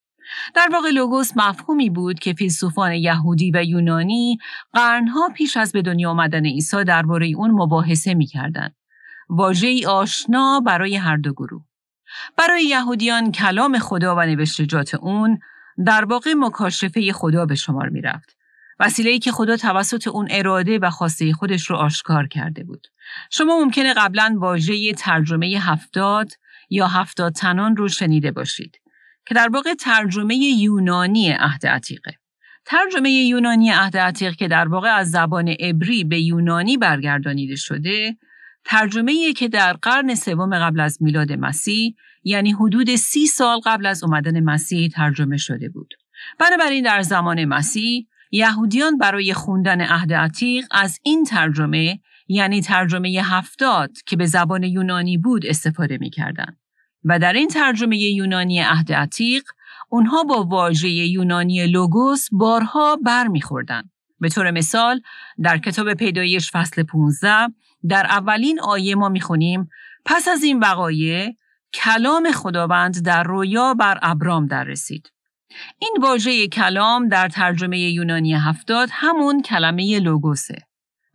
در 0.55 0.69
واقع 0.73 0.89
لوگوس 0.89 1.31
مفهومی 1.35 1.89
بود 1.89 2.19
که 2.19 2.33
فیلسوفان 2.33 2.93
یهودی 2.93 3.51
و 3.51 3.63
یونانی 3.63 4.37
قرنها 4.73 5.29
پیش 5.35 5.57
از 5.57 5.71
به 5.71 5.81
دنیا 5.81 6.09
آمدن 6.09 6.45
عیسی 6.45 6.83
درباره 6.83 7.27
اون 7.27 7.51
مباحثه 7.51 8.13
می‌کردند. 8.13 8.75
واژه‌ای 9.29 9.85
آشنا 9.85 10.59
برای 10.59 10.95
هر 10.95 11.17
دو 11.17 11.33
گروه. 11.33 11.66
برای 12.37 12.63
یهودیان 12.63 13.31
کلام 13.31 13.79
خدا 13.79 14.15
و 14.15 14.19
نوشتجات 14.19 14.95
اون 14.95 15.39
در 15.85 16.05
واقع 16.05 16.33
مکاشفه 16.33 17.11
خدا 17.11 17.45
به 17.45 17.55
شمار 17.55 17.89
می‌رفت. 17.89 18.37
وسیله‌ای 18.79 19.19
که 19.19 19.31
خدا 19.31 19.57
توسط 19.57 20.07
اون 20.07 20.27
اراده 20.31 20.79
و 20.79 20.89
خواسته 20.89 21.33
خودش 21.33 21.69
رو 21.69 21.75
آشکار 21.75 22.27
کرده 22.27 22.63
بود. 22.63 22.87
شما 23.31 23.63
ممکنه 23.63 23.93
قبلا 23.93 24.35
واژه 24.39 24.93
ترجمه 24.93 25.47
هفتاد 25.47 26.31
یا 26.69 26.87
هفتاد 26.87 27.33
تنان 27.33 27.75
رو 27.75 27.87
شنیده 27.87 28.31
باشید 28.31 28.77
که 29.27 29.35
در 29.35 29.49
واقع 29.49 29.73
ترجمه 29.73 30.35
یونانی 30.35 31.31
عهد 31.31 31.67
عتیقه. 31.67 32.11
ترجمه 32.65 33.09
یونانی 33.09 33.69
عهد 33.69 33.97
عتیق 33.97 34.35
که 34.35 34.47
در 34.47 34.67
واقع 34.67 34.89
از 34.89 35.11
زبان 35.11 35.47
عبری 35.47 36.03
به 36.03 36.19
یونانی 36.19 36.77
برگردانیده 36.77 37.55
شده، 37.55 38.17
ترجمه 38.65 39.33
که 39.33 39.47
در 39.47 39.73
قرن 39.73 40.15
سوم 40.15 40.59
قبل 40.59 40.79
از 40.79 40.97
میلاد 41.01 41.31
مسیح 41.31 41.95
یعنی 42.27 42.51
حدود 42.51 42.95
سی 42.95 43.25
سال 43.25 43.59
قبل 43.65 43.85
از 43.85 44.03
اومدن 44.03 44.39
مسیح 44.39 44.89
ترجمه 44.89 45.37
شده 45.37 45.69
بود. 45.69 45.93
بنابراین 46.39 46.83
در 46.83 47.01
زمان 47.01 47.45
مسیح 47.45 48.07
یهودیان 48.31 48.97
برای 48.97 49.33
خوندن 49.33 49.81
عهد 49.81 50.13
عتیق 50.13 50.65
از 50.71 50.99
این 51.03 51.23
ترجمه 51.23 51.99
یعنی 52.27 52.61
ترجمه 52.61 53.21
هفتاد 53.23 53.91
که 54.05 54.15
به 54.15 54.25
زبان 54.25 54.63
یونانی 54.63 55.17
بود 55.17 55.45
استفاده 55.45 55.97
می 55.97 56.09
کردن. 56.09 56.57
و 57.03 57.19
در 57.19 57.33
این 57.33 57.47
ترجمه 57.47 57.97
یونانی 57.97 58.59
عهد 58.59 58.93
عتیق 58.93 59.43
اونها 59.89 60.23
با 60.23 60.43
واژه 60.43 60.89
یونانی 60.89 61.67
لوگوس 61.67 62.27
بارها 62.31 62.95
بر 62.95 63.27
خوردن. 63.41 63.83
به 64.19 64.29
طور 64.29 64.51
مثال 64.51 65.01
در 65.43 65.57
کتاب 65.57 65.93
پیدایش 65.93 66.51
فصل 66.51 66.83
15 66.83 67.29
در 67.89 68.05
اولین 68.05 68.59
آیه 68.59 68.95
ما 68.95 69.09
می‌خونیم 69.09 69.69
پس 70.05 70.27
از 70.27 70.43
این 70.43 70.59
وقایع 70.59 71.36
کلام 71.73 72.31
خداوند 72.31 73.05
در 73.05 73.23
رویا 73.23 73.73
بر 73.73 73.99
ابرام 74.01 74.45
در 74.45 74.63
رسید. 74.63 75.11
این 75.79 75.97
واژه 76.01 76.47
کلام 76.47 77.07
در 77.07 77.29
ترجمه 77.29 77.79
یونانی 77.79 78.33
هفتاد 78.33 78.89
همون 78.91 79.41
کلمه 79.41 79.99
لوگوسه 79.99 80.57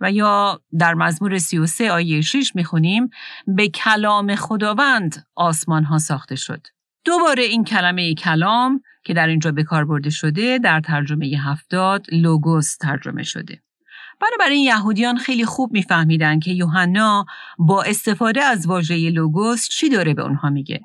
و 0.00 0.12
یا 0.12 0.60
در 0.78 0.94
مزمور 0.94 1.38
33 1.38 1.92
آیه 1.92 2.20
6 2.20 2.52
می‌خونیم 2.54 3.10
به 3.46 3.68
کلام 3.68 4.34
خداوند 4.34 5.26
آسمان 5.34 5.84
ها 5.84 5.98
ساخته 5.98 6.36
شد. 6.36 6.66
دوباره 7.04 7.42
این 7.42 7.64
کلمه 7.64 8.14
کلام 8.14 8.82
که 9.04 9.14
در 9.14 9.26
اینجا 9.26 9.52
به 9.52 9.64
کار 9.64 9.84
برده 9.84 10.10
شده 10.10 10.58
در 10.58 10.80
ترجمه 10.80 11.26
هفتاد 11.26 12.06
لوگوس 12.12 12.76
ترجمه 12.76 13.22
شده. 13.22 13.62
بنابراین 14.22 14.62
یهودیان 14.64 15.16
خیلی 15.16 15.44
خوب 15.44 15.72
میفهمیدن 15.72 16.38
که 16.38 16.50
یوحنا 16.50 17.24
با 17.58 17.82
استفاده 17.82 18.42
از 18.42 18.66
واژه 18.66 19.10
لوگوس 19.10 19.68
چی 19.68 19.88
داره 19.88 20.14
به 20.14 20.22
اونها 20.22 20.50
میگه. 20.50 20.80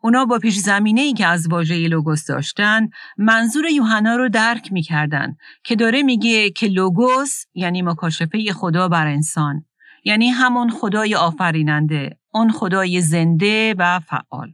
اونا 0.00 0.24
با 0.24 0.38
پیش 0.38 0.56
زمینه 0.56 1.00
ای 1.00 1.12
که 1.12 1.26
از 1.26 1.48
واژه 1.48 1.88
لوگوس 1.88 2.26
داشتن 2.26 2.88
منظور 3.18 3.66
یوحنا 3.66 4.16
رو 4.16 4.28
درک 4.28 4.72
می‌کردن 4.72 5.36
که 5.64 5.76
داره 5.76 6.02
میگه 6.02 6.50
که 6.50 6.66
لوگوس 6.66 7.44
یعنی 7.54 7.82
مکاشفه 7.82 8.52
خدا 8.52 8.88
بر 8.88 9.06
انسان 9.06 9.64
یعنی 10.04 10.28
همون 10.28 10.70
خدای 10.70 11.14
آفریننده 11.14 12.18
اون 12.34 12.50
خدای 12.50 13.00
زنده 13.00 13.74
و 13.78 14.00
فعال 14.00 14.52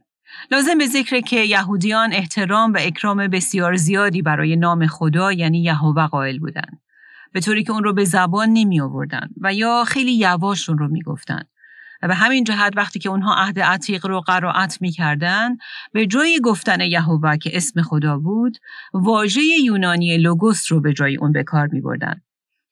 لازم 0.50 0.78
به 0.78 0.86
ذکر 0.86 1.20
که 1.20 1.40
یهودیان 1.40 2.12
احترام 2.12 2.72
و 2.72 2.78
اکرام 2.80 3.28
بسیار 3.28 3.76
زیادی 3.76 4.22
برای 4.22 4.56
نام 4.56 4.86
خدا 4.86 5.32
یعنی 5.32 5.62
یهوه 5.62 6.06
قائل 6.06 6.38
بودند. 6.38 6.80
به 7.32 7.40
طوری 7.40 7.64
که 7.64 7.72
اون 7.72 7.84
رو 7.84 7.92
به 7.92 8.04
زبان 8.04 8.48
نمی 8.48 8.80
آوردن 8.80 9.28
و 9.40 9.54
یا 9.54 9.84
خیلی 9.84 10.12
یواش 10.12 10.68
اون 10.68 10.78
رو 10.78 10.88
می 10.88 11.02
گفتن. 11.02 11.42
و 12.02 12.08
به 12.08 12.14
همین 12.14 12.44
جهت 12.44 12.72
وقتی 12.76 12.98
که 12.98 13.08
اونها 13.08 13.34
عهد 13.34 13.60
عتیق 13.60 14.06
رو 14.06 14.20
قرائت 14.20 14.78
می‌کردن 14.80 15.56
به 15.92 16.06
جای 16.06 16.40
گفتن 16.42 16.80
یهوه 16.80 17.36
که 17.36 17.56
اسم 17.56 17.82
خدا 17.82 18.18
بود 18.18 18.58
واژه 18.92 19.40
یونانی 19.64 20.18
لوگوس 20.18 20.72
رو 20.72 20.80
به 20.80 20.92
جای 20.92 21.16
اون 21.16 21.32
به 21.32 21.44
کار 21.44 21.68
می 21.72 21.80
بردن. 21.80 22.20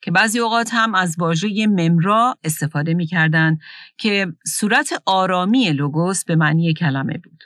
که 0.02 0.10
بعضی 0.10 0.38
اوقات 0.38 0.70
هم 0.72 0.94
از 0.94 1.16
واژه 1.18 1.66
ممرا 1.66 2.36
استفاده 2.44 2.94
می‌کردند 2.94 3.60
که 3.98 4.26
صورت 4.46 5.02
آرامی 5.06 5.70
لوگوس 5.70 6.24
به 6.24 6.36
معنی 6.36 6.74
کلمه 6.74 7.18
بود. 7.24 7.44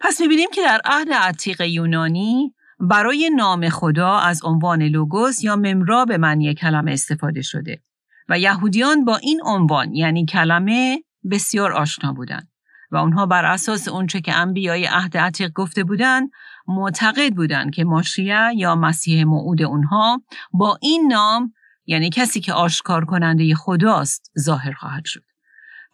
پس 0.00 0.20
می‌بینیم 0.20 0.48
که 0.54 0.60
در 0.62 0.80
عهد 0.84 1.12
عتیق 1.12 1.60
یونانی 1.60 2.54
برای 2.84 3.30
نام 3.36 3.68
خدا 3.68 4.18
از 4.18 4.44
عنوان 4.44 4.82
لوگوس 4.82 5.44
یا 5.44 5.56
ممرا 5.56 6.04
به 6.04 6.18
معنی 6.18 6.54
کلمه 6.54 6.92
استفاده 6.92 7.42
شده 7.42 7.82
و 8.28 8.38
یهودیان 8.38 9.04
با 9.04 9.16
این 9.16 9.40
عنوان 9.44 9.94
یعنی 9.94 10.26
کلمه 10.26 11.02
بسیار 11.30 11.72
آشنا 11.72 12.12
بودند 12.12 12.48
و 12.90 12.96
اونها 12.96 13.26
بر 13.26 13.44
اساس 13.44 13.88
اونچه 13.88 14.20
که 14.20 14.34
انبیای 14.34 14.86
عهد 14.86 15.16
عتیق 15.16 15.52
گفته 15.52 15.84
بودند 15.84 16.30
معتقد 16.66 17.34
بودند 17.34 17.74
که 17.74 17.84
ماشیه 17.84 18.50
یا 18.56 18.74
مسیح 18.74 19.24
موعود 19.24 19.62
اونها 19.62 20.22
با 20.52 20.78
این 20.82 21.12
نام 21.12 21.52
یعنی 21.86 22.10
کسی 22.10 22.40
که 22.40 22.52
آشکار 22.52 23.04
کننده 23.04 23.54
خداست 23.54 24.30
ظاهر 24.38 24.72
خواهد 24.72 25.04
شد. 25.04 25.24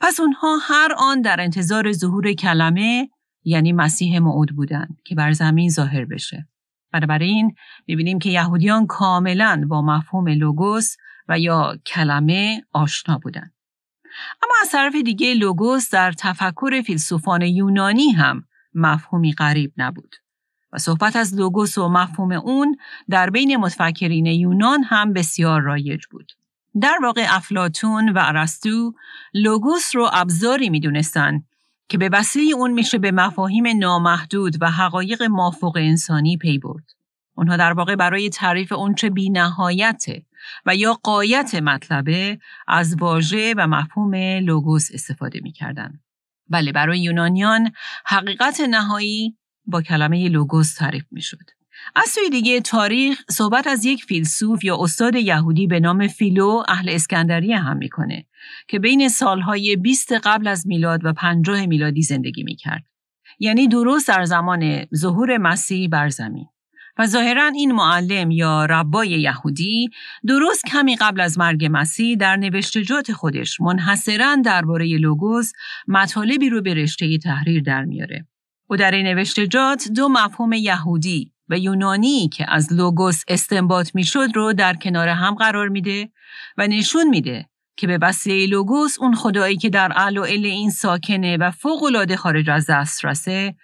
پس 0.00 0.20
اونها 0.20 0.56
هر 0.62 0.94
آن 0.98 1.20
در 1.20 1.40
انتظار 1.40 1.92
ظهور 1.92 2.32
کلمه 2.32 3.08
یعنی 3.44 3.72
مسیح 3.72 4.18
موعود 4.18 4.56
بودند 4.56 4.96
که 5.04 5.14
بر 5.14 5.32
زمین 5.32 5.70
ظاهر 5.70 6.04
بشه. 6.04 6.48
بنابراین 6.92 7.54
می‌بینیم 7.86 8.18
که 8.18 8.30
یهودیان 8.30 8.86
کاملا 8.86 9.64
با 9.68 9.82
مفهوم 9.82 10.28
لوگوس 10.28 10.96
و 11.28 11.38
یا 11.38 11.78
کلمه 11.86 12.62
آشنا 12.72 13.18
بودند. 13.18 13.52
اما 14.42 14.52
از 14.62 14.70
طرف 14.70 14.94
دیگه 15.04 15.34
لوگوس 15.34 15.90
در 15.90 16.12
تفکر 16.12 16.82
فیلسوفان 16.86 17.42
یونانی 17.42 18.10
هم 18.10 18.44
مفهومی 18.74 19.32
غریب 19.32 19.72
نبود. 19.76 20.16
و 20.72 20.78
صحبت 20.78 21.16
از 21.16 21.34
لوگوس 21.34 21.78
و 21.78 21.88
مفهوم 21.88 22.32
اون 22.32 22.76
در 23.10 23.30
بین 23.30 23.56
متفکرین 23.56 24.26
یونان 24.26 24.82
هم 24.82 25.12
بسیار 25.12 25.60
رایج 25.60 26.06
بود. 26.10 26.32
در 26.80 26.98
واقع 27.02 27.26
افلاتون 27.28 28.08
و 28.08 28.18
ارسطو 28.22 28.92
لوگوس 29.34 29.96
رو 29.96 30.10
ابزاری 30.12 30.70
می‌دونستند 30.70 31.44
که 31.88 31.98
به 31.98 32.08
وسیله 32.12 32.54
اون 32.54 32.70
میشه 32.70 32.98
به 32.98 33.12
مفاهیم 33.12 33.66
نامحدود 33.78 34.56
و 34.60 34.70
حقایق 34.70 35.22
مافوق 35.22 35.76
انسانی 35.76 36.36
پی 36.36 36.58
برد. 36.58 36.84
اونها 37.34 37.56
در 37.56 37.72
واقع 37.72 37.96
برای 37.96 38.30
تعریف 38.30 38.72
اونچه 38.72 39.10
بی 39.10 39.30
نهایته 39.30 40.22
و 40.66 40.76
یا 40.76 40.98
غایت 41.02 41.54
مطلبه 41.54 42.38
از 42.66 42.96
واژه 43.00 43.54
و 43.56 43.66
مفهوم 43.66 44.14
لوگوس 44.14 44.88
استفاده 44.94 45.40
می‌کردن. 45.42 46.00
بله 46.48 46.72
برای 46.72 47.00
یونانیان 47.00 47.72
حقیقت 48.06 48.60
نهایی 48.60 49.36
با 49.66 49.82
کلمه 49.82 50.28
لوگوس 50.28 50.74
تعریف 50.74 51.04
می‌شد. 51.10 51.57
از 51.96 52.08
سوی 52.08 52.30
دیگه 52.30 52.60
تاریخ 52.60 53.22
صحبت 53.30 53.66
از 53.66 53.84
یک 53.84 54.04
فیلسوف 54.04 54.64
یا 54.64 54.76
استاد 54.80 55.14
یهودی 55.14 55.66
به 55.66 55.80
نام 55.80 56.06
فیلو 56.06 56.62
اهل 56.68 56.88
اسکندریه 56.88 57.58
هم 57.58 57.76
می‌کنه 57.76 58.26
که 58.68 58.78
بین 58.78 59.08
سالهای 59.08 59.76
20 59.76 60.12
قبل 60.12 60.48
از 60.48 60.66
میلاد 60.66 61.04
و 61.04 61.12
50 61.12 61.66
میلادی 61.66 62.02
زندگی 62.02 62.42
می‌کرد. 62.42 62.84
یعنی 63.38 63.68
درست 63.68 64.08
در 64.08 64.24
زمان 64.24 64.86
ظهور 64.94 65.38
مسیح 65.38 65.88
بر 65.88 66.08
زمین. 66.08 66.46
و 66.98 67.06
ظاهرا 67.06 67.46
این 67.46 67.72
معلم 67.72 68.30
یا 68.30 68.64
ربای 68.64 69.08
یهودی 69.08 69.88
درست 70.26 70.66
کمی 70.66 70.96
قبل 70.96 71.20
از 71.20 71.38
مرگ 71.38 71.68
مسیح 71.70 72.16
در 72.16 72.36
نوشتجات 72.36 73.12
خودش 73.12 73.60
منحصرا 73.60 74.36
درباره 74.44 74.86
لوگوس 74.86 75.52
مطالبی 75.88 76.48
رو 76.48 76.62
به 76.62 76.74
رشته 76.74 77.18
تحریر 77.18 77.62
در 77.62 77.84
میاره. 77.84 78.26
او 78.70 78.76
در 78.76 78.90
این 78.90 79.06
نوشتجات 79.06 79.88
دو 79.96 80.08
مفهوم 80.08 80.52
یهودی 80.52 81.32
و 81.48 81.58
یونانی 81.58 82.28
که 82.28 82.46
از 82.48 82.72
لوگوس 82.72 83.22
استنباط 83.28 83.94
می‌شد 83.94 84.28
رو 84.34 84.52
در 84.52 84.74
کنار 84.74 85.08
هم 85.08 85.34
قرار 85.34 85.68
میده 85.68 86.10
و 86.58 86.66
نشون 86.66 87.08
میده 87.08 87.48
که 87.76 87.86
به 87.86 87.98
وسیله 88.02 88.46
لوگوس 88.46 88.98
اون 89.00 89.14
خدایی 89.14 89.56
که 89.56 89.70
در 89.70 89.92
ال 89.96 90.18
این 90.18 90.70
ساکنه 90.70 91.36
و 91.36 91.50
فوق 91.50 91.82
العاده 91.82 92.16
خارج 92.16 92.50
از 92.50 92.66
دسترسه 92.70 93.54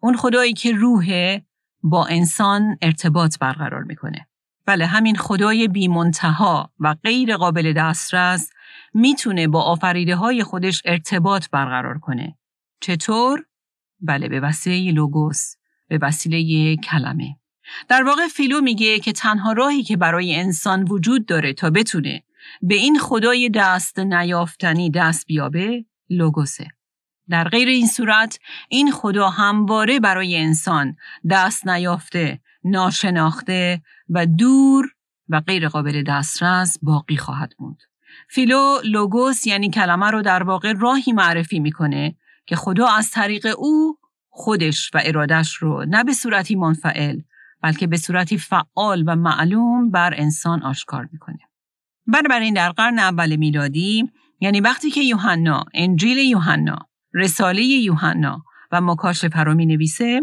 اون 0.00 0.16
خدایی 0.16 0.52
که 0.52 0.72
روحه 0.72 1.44
با 1.82 2.06
انسان 2.06 2.76
ارتباط 2.82 3.38
برقرار 3.38 3.82
می‌کنه. 3.82 4.26
بله 4.66 4.86
همین 4.86 5.16
خدای 5.16 5.68
بی 5.68 5.88
منتها 5.88 6.72
و 6.80 6.94
غیر 6.94 7.36
قابل 7.36 7.72
دسترس 7.72 8.50
می‌تونه 8.94 9.48
با 9.48 9.62
آفریده 9.62 10.16
های 10.16 10.44
خودش 10.44 10.82
ارتباط 10.84 11.46
برقرار 11.50 11.98
کنه. 11.98 12.38
چطور؟ 12.80 13.44
بله 14.00 14.28
به 14.28 14.40
وسیله 14.40 14.92
لوگوس. 14.92 15.54
به 15.88 15.98
وسیله 16.02 16.76
کلمه. 16.76 17.36
در 17.88 18.02
واقع 18.02 18.28
فیلو 18.28 18.60
میگه 18.60 18.98
که 18.98 19.12
تنها 19.12 19.52
راهی 19.52 19.82
که 19.82 19.96
برای 19.96 20.36
انسان 20.36 20.82
وجود 20.82 21.26
داره 21.26 21.52
تا 21.52 21.70
بتونه 21.70 22.24
به 22.62 22.74
این 22.74 22.98
خدای 22.98 23.50
دست 23.54 23.98
نیافتنی 23.98 24.90
دست 24.90 25.26
بیابه 25.26 25.84
لوگوسه. 26.10 26.68
در 27.28 27.48
غیر 27.48 27.68
این 27.68 27.86
صورت 27.86 28.38
این 28.68 28.90
خدا 28.90 29.28
همواره 29.28 30.00
برای 30.00 30.36
انسان 30.36 30.96
دست 31.30 31.66
نیافته 31.66 32.40
ناشناخته 32.64 33.82
و 34.08 34.26
دور 34.26 34.86
و 35.28 35.40
غیر 35.40 35.68
قابل 35.68 36.02
دسترس 36.02 36.78
باقی 36.82 37.16
خواهد 37.16 37.54
موند. 37.58 37.78
فیلو 38.28 38.78
لوگوس 38.84 39.46
یعنی 39.46 39.70
کلمه 39.70 40.10
رو 40.10 40.22
در 40.22 40.42
واقع 40.42 40.72
راهی 40.72 41.12
معرفی 41.12 41.60
می‌کنه 41.60 42.16
که 42.46 42.56
خدا 42.56 42.86
از 42.86 43.10
طریق 43.10 43.46
او 43.58 43.97
خودش 44.38 44.90
و 44.94 45.00
ارادش 45.04 45.54
رو 45.54 45.84
نه 45.84 46.04
به 46.04 46.12
صورتی 46.12 46.54
منفعل 46.54 47.20
بلکه 47.62 47.86
به 47.86 47.96
صورتی 47.96 48.38
فعال 48.38 49.04
و 49.06 49.16
معلوم 49.16 49.90
بر 49.90 50.14
انسان 50.16 50.62
آشکار 50.62 51.08
می‌کنه. 51.12 51.38
بنابراین 52.06 52.54
در 52.54 52.70
قرن 52.70 52.98
اول 52.98 53.36
میلادی 53.36 54.10
یعنی 54.40 54.60
وقتی 54.60 54.90
که 54.90 55.00
یوحنا 55.00 55.64
انجیل 55.74 56.18
یوحنا 56.18 56.78
رساله 57.14 57.62
یوحنا 57.62 58.42
و 58.72 58.80
مکاشفه 58.80 59.40
رو 59.40 59.54
می 59.54 59.66
نویسه 59.66 60.20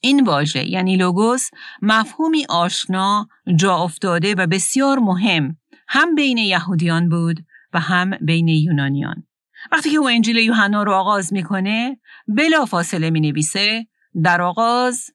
این 0.00 0.24
واژه 0.24 0.70
یعنی 0.70 0.96
لوگوس 0.96 1.50
مفهومی 1.82 2.46
آشنا 2.48 3.28
جا 3.56 3.76
افتاده 3.76 4.34
و 4.34 4.46
بسیار 4.46 4.98
مهم 4.98 5.56
هم 5.88 6.14
بین 6.14 6.38
یهودیان 6.38 7.08
بود 7.08 7.44
و 7.72 7.80
هم 7.80 8.10
بین 8.10 8.48
یونانیان 8.48 9.26
وقتی 9.72 9.90
که 9.90 9.96
او 9.96 10.08
انجیل 10.08 10.36
یوحنا 10.36 10.82
رو 10.82 10.92
آغاز 10.92 11.32
می‌کنه 11.32 12.00
بلا 12.28 12.64
فاصله 12.64 13.10
می 13.10 13.20
نویسه 13.20 13.86
در 14.22 14.42
آغاز 14.42 15.10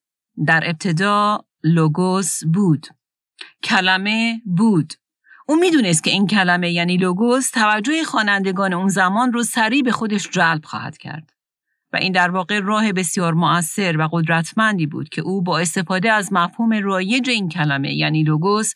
در 0.46 0.64
ابتدا 0.66 1.46
لوگوس 1.64 2.44
بود. 2.54 2.88
کلمه 3.64 4.42
بود. 4.46 4.94
او 5.48 5.56
می‌دونست 5.56 6.04
که 6.04 6.12
این 6.12 6.28
کلمه 6.28 6.72
یعنی 6.72 6.98
لوگوس 6.98 7.52
توجه 7.52 8.04
خوانندگان 8.04 8.74
اون 8.74 8.88
زمان 8.88 9.34
رو 9.34 9.44
سریع 9.44 9.84
به 9.84 9.92
خودش 9.92 10.30
جلب 10.30 10.66
خواهد 10.66 10.98
کرد. 10.98 11.32
و 11.94 11.98
این 11.98 12.12
در 12.12 12.32
واقع 12.32 12.60
راه 12.60 12.92
بسیار 12.92 13.34
مؤثر 13.34 13.98
و 13.98 14.10
قدرتمندی 14.12 14.86
بود 14.86 15.10
که 15.10 15.22
او 15.22 15.42
با 15.42 15.60
استفاده 15.60 16.12
از 16.12 16.34
مفهوم 16.34 16.74
رایج 16.74 17.30
این 17.30 17.50
کلمه 17.50 17.94
یعنی 17.94 18.24
لوگوس 18.24 18.74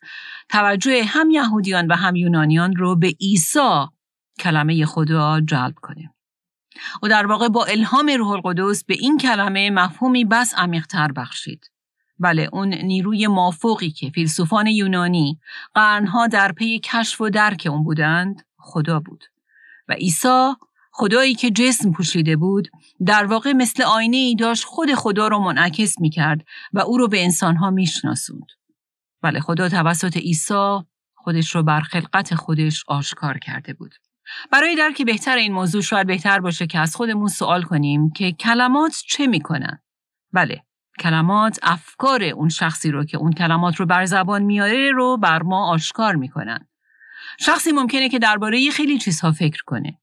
توجه 0.49 1.03
هم 1.03 1.29
یهودیان 1.29 1.87
و 1.87 1.95
هم 1.95 2.15
یونانیان 2.15 2.75
رو 2.75 2.95
به 2.95 3.13
عیسی 3.21 3.85
کلمه 4.39 4.85
خدا 4.85 5.41
جلب 5.41 5.75
کنه. 5.81 6.13
و 7.03 7.07
در 7.07 7.25
واقع 7.25 7.47
با 7.47 7.65
الهام 7.65 8.09
روح 8.17 8.29
القدس 8.29 8.83
به 8.83 8.93
این 8.99 9.17
کلمه 9.17 9.69
مفهومی 9.69 10.25
بس 10.25 10.53
عمیقتر 10.57 11.11
بخشید. 11.11 11.71
بله 12.19 12.49
اون 12.53 12.73
نیروی 12.73 13.27
مافوقی 13.27 13.91
که 13.91 14.09
فیلسوفان 14.09 14.67
یونانی 14.67 15.39
قرنها 15.73 16.27
در 16.27 16.51
پی 16.51 16.79
کشف 16.79 17.21
و 17.21 17.29
درک 17.29 17.67
اون 17.71 17.83
بودند 17.83 18.45
خدا 18.57 18.99
بود. 18.99 19.23
و 19.87 19.93
عیسی 19.93 20.53
خدایی 20.91 21.35
که 21.35 21.51
جسم 21.51 21.91
پوشیده 21.91 22.35
بود 22.35 22.69
در 23.05 23.25
واقع 23.25 23.53
مثل 23.53 23.83
آینه 23.83 24.17
ای 24.17 24.35
داشت 24.35 24.63
خود 24.63 24.93
خدا 24.93 25.27
رو 25.27 25.39
منعکس 25.39 25.99
می 25.99 26.09
کرد 26.09 26.45
و 26.73 26.79
او 26.79 26.97
رو 26.97 27.07
به 27.07 27.23
انسانها 27.23 27.69
می 27.69 27.85
شناسوند. 27.85 28.47
بله 29.21 29.39
خدا 29.39 29.69
توسط 29.69 30.17
عیسی 30.17 30.79
خودش 31.15 31.55
رو 31.55 31.63
بر 31.63 31.81
خلقت 31.81 32.35
خودش 32.35 32.83
آشکار 32.87 33.37
کرده 33.37 33.73
بود. 33.73 33.95
برای 34.51 34.75
درک 34.75 35.01
بهتر 35.01 35.37
این 35.37 35.53
موضوع 35.53 35.81
شاید 35.81 36.07
بهتر 36.07 36.39
باشه 36.39 36.67
که 36.67 36.79
از 36.79 36.95
خودمون 36.95 37.27
سوال 37.27 37.61
کنیم 37.61 38.11
که 38.11 38.31
کلمات 38.31 39.03
چه 39.07 39.27
می‌کنن؟ 39.27 39.81
بله، 40.33 40.63
کلمات 40.99 41.59
افکار 41.63 42.23
اون 42.23 42.49
شخصی 42.49 42.91
رو 42.91 43.05
که 43.05 43.17
اون 43.17 43.33
کلمات 43.33 43.75
رو 43.75 43.85
بر 43.85 44.05
زبان 44.05 44.41
میاره 44.41 44.91
رو 44.91 45.17
بر 45.17 45.41
ما 45.43 45.69
آشکار 45.69 46.15
می‌کنن. 46.15 46.67
شخصی 47.39 47.71
ممکنه 47.71 48.09
که 48.09 48.19
درباره 48.19 48.69
خیلی 48.69 48.97
چیزها 48.97 49.31
فکر 49.31 49.63
کنه. 49.65 49.99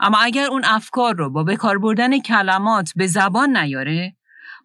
اما 0.00 0.18
اگر 0.18 0.46
اون 0.46 0.64
افکار 0.64 1.14
رو 1.14 1.30
با 1.30 1.44
بکار 1.44 1.78
بردن 1.78 2.18
کلمات 2.18 2.92
به 2.96 3.06
زبان 3.06 3.56
نیاره 3.56 4.16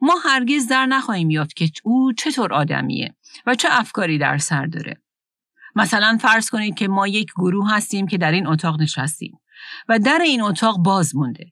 ما 0.01 0.13
هرگز 0.25 0.67
در 0.67 0.85
نخواهیم 0.85 1.29
یافت 1.29 1.55
که 1.55 1.69
او 1.83 2.13
چطور 2.13 2.53
آدمیه 2.53 3.15
و 3.45 3.55
چه 3.55 3.67
افکاری 3.71 4.17
در 4.17 4.37
سر 4.37 4.65
داره. 4.65 5.01
مثلا 5.75 6.17
فرض 6.21 6.49
کنید 6.49 6.75
که 6.75 6.87
ما 6.87 7.07
یک 7.07 7.31
گروه 7.37 7.73
هستیم 7.73 8.07
که 8.07 8.17
در 8.17 8.31
این 8.31 8.47
اتاق 8.47 8.81
نشستیم 8.81 9.39
و 9.89 9.99
در 9.99 10.19
این 10.23 10.41
اتاق 10.41 10.77
باز 10.77 11.15
مونده 11.15 11.51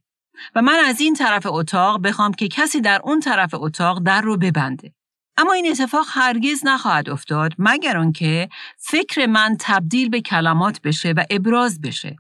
و 0.55 0.61
من 0.61 0.79
از 0.85 1.01
این 1.01 1.13
طرف 1.13 1.45
اتاق 1.45 2.01
بخوام 2.01 2.33
که 2.33 2.47
کسی 2.47 2.81
در 2.81 3.01
اون 3.03 3.19
طرف 3.19 3.53
اتاق 3.53 4.03
در 4.03 4.21
رو 4.21 4.37
ببنده. 4.37 4.93
اما 5.37 5.53
این 5.53 5.71
اتفاق 5.71 6.05
هرگز 6.09 6.65
نخواهد 6.65 7.09
افتاد 7.09 7.53
مگر 7.57 7.97
آنکه 7.97 8.49
فکر 8.77 9.25
من 9.25 9.55
تبدیل 9.59 10.09
به 10.09 10.21
کلمات 10.21 10.81
بشه 10.81 11.11
و 11.11 11.23
ابراز 11.29 11.81
بشه 11.81 12.15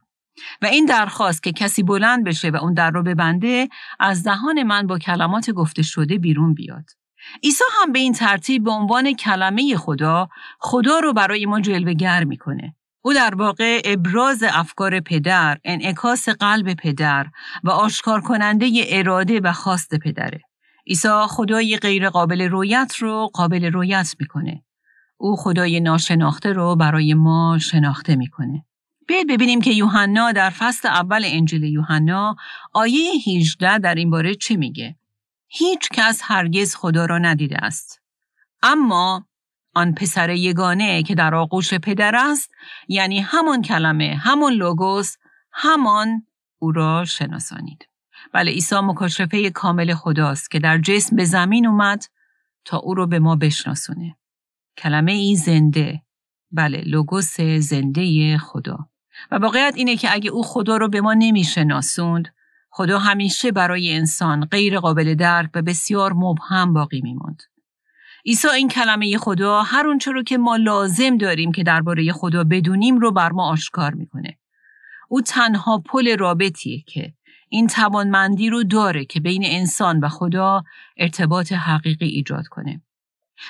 و 0.61 0.65
این 0.65 0.85
درخواست 0.85 1.43
که 1.43 1.51
کسی 1.51 1.83
بلند 1.83 2.23
بشه 2.23 2.49
و 2.49 2.55
اون 2.55 2.73
در 2.73 2.91
رو 2.91 3.03
ببنده 3.03 3.69
از 3.99 4.23
دهان 4.23 4.63
من 4.63 4.87
با 4.87 4.99
کلمات 4.99 5.51
گفته 5.51 5.81
شده 5.83 6.17
بیرون 6.17 6.53
بیاد. 6.53 6.85
عیسی 7.43 7.63
هم 7.81 7.91
به 7.91 7.99
این 7.99 8.13
ترتیب 8.13 8.63
به 8.63 8.71
عنوان 8.71 9.13
کلمه 9.13 9.75
خدا 9.75 10.29
خدا 10.59 10.99
رو 10.99 11.13
برای 11.13 11.45
ما 11.45 11.59
جلوگر 11.59 12.23
می‌کنه. 12.23 12.75
او 13.01 13.13
در 13.13 13.35
واقع 13.35 13.81
ابراز 13.85 14.43
افکار 14.43 14.99
پدر، 14.99 15.57
انعکاس 15.63 16.29
قلب 16.29 16.73
پدر 16.73 17.25
و 17.63 17.69
آشکار 17.69 18.21
کننده 18.21 18.71
اراده 18.87 19.39
و 19.39 19.51
خواست 19.51 19.95
پدره. 19.95 20.41
عیسی 20.87 21.09
خدای 21.27 21.77
غیر 21.77 22.09
قابل 22.09 22.41
رویت 22.41 22.95
رو 22.99 23.29
قابل 23.33 23.65
رویت 23.65 24.15
می‌کنه. 24.19 24.63
او 25.17 25.35
خدای 25.35 25.79
ناشناخته 25.79 26.53
رو 26.53 26.75
برای 26.75 27.13
ما 27.13 27.59
شناخته 27.61 28.15
می‌کنه. 28.15 28.65
بیاید 29.07 29.27
ببینیم 29.27 29.61
که 29.61 29.71
یوحنا 29.71 30.31
در 30.31 30.49
فصل 30.49 30.87
اول 30.87 31.21
انجیل 31.25 31.63
یوحنا 31.63 32.35
آیه 32.73 33.11
18 33.27 33.77
در 33.77 33.95
این 33.95 34.09
باره 34.09 34.35
چی 34.35 34.57
میگه؟ 34.57 34.95
هیچ 35.55 35.89
کس 35.93 36.21
هرگز 36.23 36.75
خدا 36.75 37.05
را 37.05 37.17
ندیده 37.17 37.57
است. 37.57 38.01
اما 38.63 39.25
آن 39.75 39.93
پسر 39.93 40.29
یگانه 40.29 41.03
که 41.03 41.15
در 41.15 41.35
آغوش 41.35 41.73
پدر 41.73 42.15
است 42.15 42.51
یعنی 42.87 43.19
همان 43.19 43.61
کلمه 43.61 44.15
همان 44.15 44.53
لوگوس 44.53 45.15
همان 45.51 46.27
او 46.59 46.71
را 46.71 47.05
شناسانید. 47.05 47.87
بله 48.33 48.51
عیسی 48.51 48.75
مکاشفه 48.75 49.49
کامل 49.49 49.93
خداست 49.93 50.51
که 50.51 50.59
در 50.59 50.77
جسم 50.77 51.15
به 51.15 51.25
زمین 51.25 51.67
اومد 51.67 52.03
تا 52.65 52.77
او 52.77 52.93
رو 52.93 53.07
به 53.07 53.19
ما 53.19 53.35
بشناسونه. 53.35 54.15
کلمه 54.77 55.11
ای 55.11 55.35
زنده 55.35 56.01
بله 56.51 56.81
لوگوس 56.85 57.41
زنده 57.41 58.37
خدا 58.37 58.77
و 59.31 59.35
واقعیت 59.35 59.73
اینه 59.75 59.95
که 59.95 60.13
اگه 60.13 60.29
او 60.29 60.43
خدا 60.43 60.77
رو 60.77 60.89
به 60.89 61.01
ما 61.01 61.13
نمیشناسوند 61.13 62.27
خدا 62.75 62.99
همیشه 62.99 63.51
برای 63.51 63.93
انسان 63.93 64.45
غیر 64.45 64.79
قابل 64.79 65.15
درک 65.15 65.49
و 65.55 65.61
بسیار 65.61 66.13
مبهم 66.13 66.73
باقی 66.73 67.01
میموند. 67.01 67.43
عیسی 68.25 68.47
این 68.47 68.67
کلمه 68.67 69.17
خدا 69.17 69.61
هر 69.61 69.87
اونچه 69.87 70.11
رو 70.11 70.23
که 70.23 70.37
ما 70.37 70.55
لازم 70.55 71.17
داریم 71.17 71.51
که 71.51 71.63
درباره 71.63 72.11
خدا 72.11 72.43
بدونیم 72.43 72.97
رو 72.97 73.11
بر 73.11 73.31
ما 73.31 73.49
آشکار 73.51 73.93
می‌کنه. 73.93 74.37
او 75.09 75.21
تنها 75.21 75.77
پل 75.77 76.17
رابطیه 76.17 76.83
که 76.87 77.13
این 77.49 77.67
توانمندی 77.67 78.49
رو 78.49 78.63
داره 78.63 79.05
که 79.05 79.19
بین 79.19 79.43
انسان 79.45 79.99
و 79.99 80.09
خدا 80.09 80.63
ارتباط 80.97 81.51
حقیقی 81.51 82.07
ایجاد 82.07 82.47
کنه. 82.47 82.81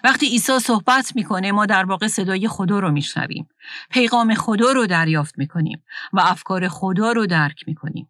وقتی 0.04 0.26
عیسی 0.26 0.60
صحبت 0.60 1.16
می‌کنه 1.16 1.52
ما 1.52 1.66
در 1.66 1.86
واقع 1.86 2.08
صدای 2.08 2.48
خدا 2.48 2.80
رو 2.80 2.92
میشنویم. 2.92 3.48
پیغام 3.90 4.34
خدا 4.34 4.72
رو 4.72 4.88
دریافت 4.88 5.38
می‌کنیم 5.38 5.84
و 6.14 6.20
افکار 6.20 6.68
خدا 6.68 7.12
رو 7.12 7.26
درک 7.26 7.64
می‌کنیم. 7.68 8.10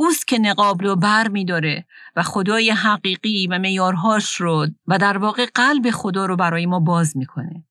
اوست 0.00 0.28
که 0.28 0.38
نقاب 0.38 0.82
رو 0.82 0.96
بر 0.96 1.28
میداره 1.28 1.86
و 2.16 2.22
خدای 2.22 2.70
حقیقی 2.70 3.46
و 3.46 3.58
میارهاش 3.58 4.34
رو 4.34 4.66
و 4.86 4.98
در 4.98 5.18
واقع 5.18 5.46
قلب 5.54 5.90
خدا 5.90 6.26
رو 6.26 6.36
برای 6.36 6.66
ما 6.66 6.80
باز 6.80 7.16
می‌کنه. 7.16 7.64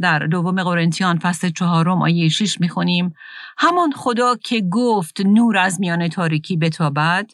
در 0.00 0.18
دوم 0.18 0.62
قرنتیان 0.62 1.18
فصل 1.18 1.50
چهارم 1.50 2.02
آیه 2.02 2.28
6 2.28 2.60
می‌خونیم 2.60 3.14
همان 3.58 3.92
خدا 3.92 4.36
که 4.36 4.60
گفت 4.60 5.20
نور 5.20 5.56
از 5.56 5.80
میان 5.80 6.08
تاریکی 6.08 6.56
بتابد 6.56 7.30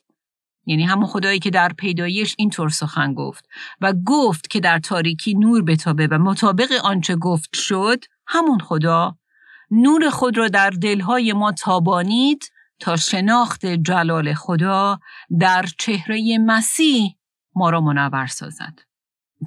یعنی 0.67 0.85
همون 0.85 1.07
خدایی 1.07 1.39
که 1.39 1.51
در 1.51 1.73
پیدایش 1.73 2.35
اینطور 2.39 2.69
سخن 2.69 3.15
گفت 3.15 3.49
و 3.81 3.95
گفت 4.07 4.51
که 4.51 4.61
در 4.61 4.79
تاریکی 4.79 5.35
نور 5.35 5.63
بتابه 5.63 6.07
و 6.07 6.19
مطابق 6.19 6.73
آنچه 6.85 7.17
گفت 7.17 7.57
شد 7.57 8.05
همون 8.27 8.59
خدا 8.59 9.17
نور 9.71 10.11
خود 10.11 10.39
را 10.39 10.49
در 10.49 10.71
دلهای 10.71 11.33
ما 11.33 11.53
تابانید 11.53 12.56
تا 12.79 12.97
شناخت 12.97 13.67
جلال 13.67 14.35
خدا 14.35 14.99
در 15.41 15.67
چهره 15.79 16.39
مسیح 16.39 17.17
ما 17.55 17.71
را 17.71 17.81
منور 17.81 18.27
سازد. 18.27 18.79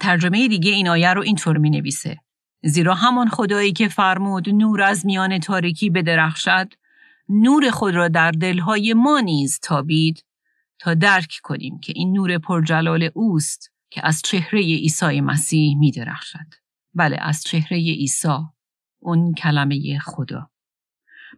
ترجمه 0.02 0.48
دیگه 0.48 0.72
این 0.72 0.88
آیه 0.88 1.13
رو 1.13 1.22
اینطور 1.22 1.58
می 1.58 1.70
نویسه. 1.70 2.18
زیرا 2.63 2.96
همان 2.96 3.30
خدایی 3.30 3.74
که 3.74 3.88
فرمود 3.88 4.50
نور 4.50 4.82
از 4.82 5.06
میان 5.06 5.39
تاریکی 5.39 5.89
بدرخشد 5.89 6.74
نور 7.30 7.72
خود 7.72 7.96
را 7.96 8.08
در 8.08 8.32
دلهای 8.32 8.94
ما 8.94 9.20
نیز 9.20 9.60
تابید 9.62 10.26
تا 10.80 10.94
درک 10.94 11.39
کنیم 11.44 11.80
که 11.80 11.94
این 11.96 12.13
نور 12.13 12.38
پرجلال 12.38 13.10
اوست 13.13 13.72
که 13.89 14.02
از 14.08 14.22
چهره 14.22 14.62
عیسی 14.62 15.22
مسیح 15.22 15.78
می 15.78 15.92
درخشد. 15.92 16.48
بله 16.94 17.18
از 17.20 17.44
چهره 17.44 17.78
عیسی 17.78 18.38
اون 19.00 19.34
کلمه 19.34 20.00
خدا. 20.00 20.50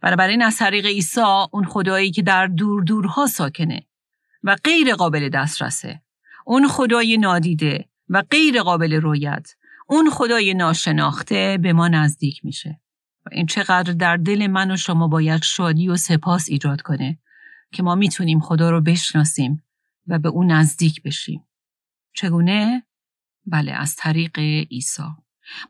بنابراین 0.01 0.41
از 0.41 0.57
طریق 0.57 0.85
عیسی 0.85 1.21
اون 1.51 1.65
خدایی 1.65 2.11
که 2.11 2.21
در 2.21 2.47
دور 2.47 2.83
دورها 2.83 3.27
ساکنه 3.27 3.87
و 4.43 4.55
غیر 4.63 4.95
قابل 4.95 5.29
دسترسه 5.29 6.01
اون 6.45 6.67
خدای 6.67 7.17
نادیده 7.17 7.89
و 8.09 8.21
غیر 8.21 8.61
قابل 8.61 8.93
رویت 8.93 9.55
اون 9.87 10.09
خدای 10.09 10.53
ناشناخته 10.53 11.57
به 11.61 11.73
ما 11.73 11.87
نزدیک 11.87 12.45
میشه 12.45 12.81
و 13.25 13.29
این 13.31 13.45
چقدر 13.45 13.93
در 13.93 14.17
دل 14.17 14.47
من 14.47 14.71
و 14.71 14.77
شما 14.77 15.07
باید 15.07 15.43
شادی 15.43 15.89
و 15.89 15.95
سپاس 15.95 16.49
ایجاد 16.49 16.81
کنه 16.81 17.19
که 17.71 17.83
ما 17.83 17.95
می‌تونیم 17.95 18.39
خدا 18.39 18.69
رو 18.69 18.81
بشناسیم 18.81 19.63
و 20.07 20.19
به 20.19 20.29
اون 20.29 20.51
نزدیک 20.51 21.03
بشیم. 21.03 21.47
چگونه؟ 22.13 22.83
بله 23.45 23.71
از 23.71 23.95
طریق 23.95 24.39
عیسی. 24.71 25.03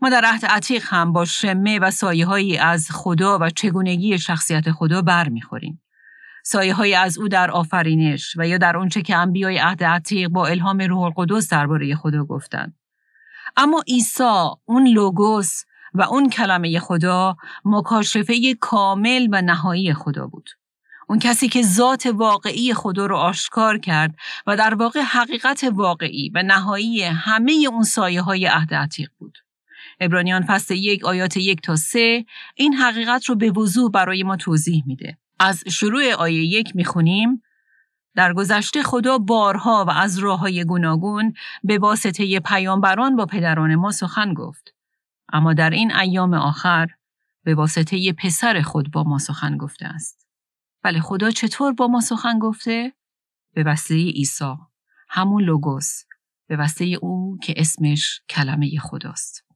ما 0.01 0.09
در 0.09 0.25
عهد 0.25 0.45
عتیق 0.45 0.83
هم 0.87 1.13
با 1.13 1.25
شمه 1.25 1.79
و 1.79 1.91
سایه 1.91 2.25
هایی 2.25 2.57
از 2.57 2.87
خدا 2.91 3.37
و 3.41 3.49
چگونگی 3.49 4.19
شخصیت 4.19 4.71
خدا 4.71 5.01
بر 5.01 5.29
می‌خوریم. 5.29 5.81
سایه 6.43 6.73
های 6.73 6.95
از 6.95 7.17
او 7.17 7.27
در 7.27 7.51
آفرینش 7.51 8.33
و 8.37 8.47
یا 8.47 8.57
در 8.57 8.77
اونچه 8.77 9.01
که 9.01 9.15
انبیای 9.15 9.57
عهد 9.57 9.83
عتیق 9.83 10.29
با 10.29 10.47
الهام 10.47 10.81
روح 10.81 11.01
القدس 11.01 11.49
درباره 11.49 11.95
خدا 11.95 12.23
گفتند. 12.23 12.75
اما 13.57 13.83
عیسی 13.87 14.49
اون 14.65 14.87
لوگوس 14.87 15.63
و 15.93 16.01
اون 16.01 16.29
کلمه 16.29 16.79
خدا 16.79 17.35
مکاشفه 17.65 18.53
کامل 18.59 19.27
و 19.31 19.41
نهایی 19.41 19.93
خدا 19.93 20.27
بود. 20.27 20.49
اون 21.07 21.19
کسی 21.19 21.49
که 21.49 21.61
ذات 21.61 22.05
واقعی 22.05 22.73
خدا 22.73 23.05
رو 23.05 23.17
آشکار 23.17 23.77
کرد 23.77 24.15
و 24.47 24.57
در 24.57 24.73
واقع 24.73 25.01
حقیقت 25.01 25.63
واقعی 25.73 26.31
و 26.35 26.43
نهایی 26.43 27.03
همه 27.03 27.53
اون 27.71 27.83
سایه 27.83 28.21
های 28.21 28.45
عهد 28.45 28.73
عتیق 28.73 29.09
بود. 29.17 29.37
ابرانیان 30.01 30.45
فصل 30.47 30.75
یک 30.75 31.05
آیات 31.05 31.37
یک 31.37 31.61
تا 31.61 31.75
سه 31.75 32.25
این 32.55 32.73
حقیقت 32.73 33.25
رو 33.25 33.35
به 33.35 33.51
وضوح 33.51 33.91
برای 33.91 34.23
ما 34.23 34.35
توضیح 34.35 34.83
میده. 34.85 35.17
از 35.39 35.63
شروع 35.67 36.13
آیه 36.13 36.43
یک 36.43 36.75
می‌خونیم 36.75 37.41
در 38.15 38.33
گذشته 38.33 38.83
خدا 38.83 39.17
بارها 39.17 39.85
و 39.87 39.91
از 39.91 40.17
راه 40.19 40.39
های 40.39 40.65
گوناگون 40.65 41.33
به 41.63 41.77
واسطه 41.77 42.39
پیامبران 42.39 43.15
با 43.15 43.25
پدران 43.25 43.75
ما 43.75 43.91
سخن 43.91 44.33
گفت. 44.33 44.73
اما 45.33 45.53
در 45.53 45.69
این 45.69 45.95
ایام 45.95 46.33
آخر 46.33 46.87
به 47.43 47.55
واسطه 47.55 48.13
پسر 48.13 48.61
خود 48.61 48.91
با 48.91 49.03
ما 49.03 49.17
سخن 49.17 49.57
گفته 49.57 49.85
است. 49.85 50.27
بله 50.83 50.99
خدا 50.99 51.31
چطور 51.31 51.73
با 51.73 51.87
ما 51.87 52.01
سخن 52.01 52.39
گفته؟ 52.39 52.93
به 53.53 53.63
وسیله 53.63 54.11
عیسی، 54.11 54.55
همون 55.09 55.43
لوگوس، 55.43 56.03
به 56.47 56.57
وسیله 56.57 56.97
او 57.01 57.37
که 57.43 57.53
اسمش 57.57 58.21
کلمه 58.29 58.79
خداست. 58.79 59.50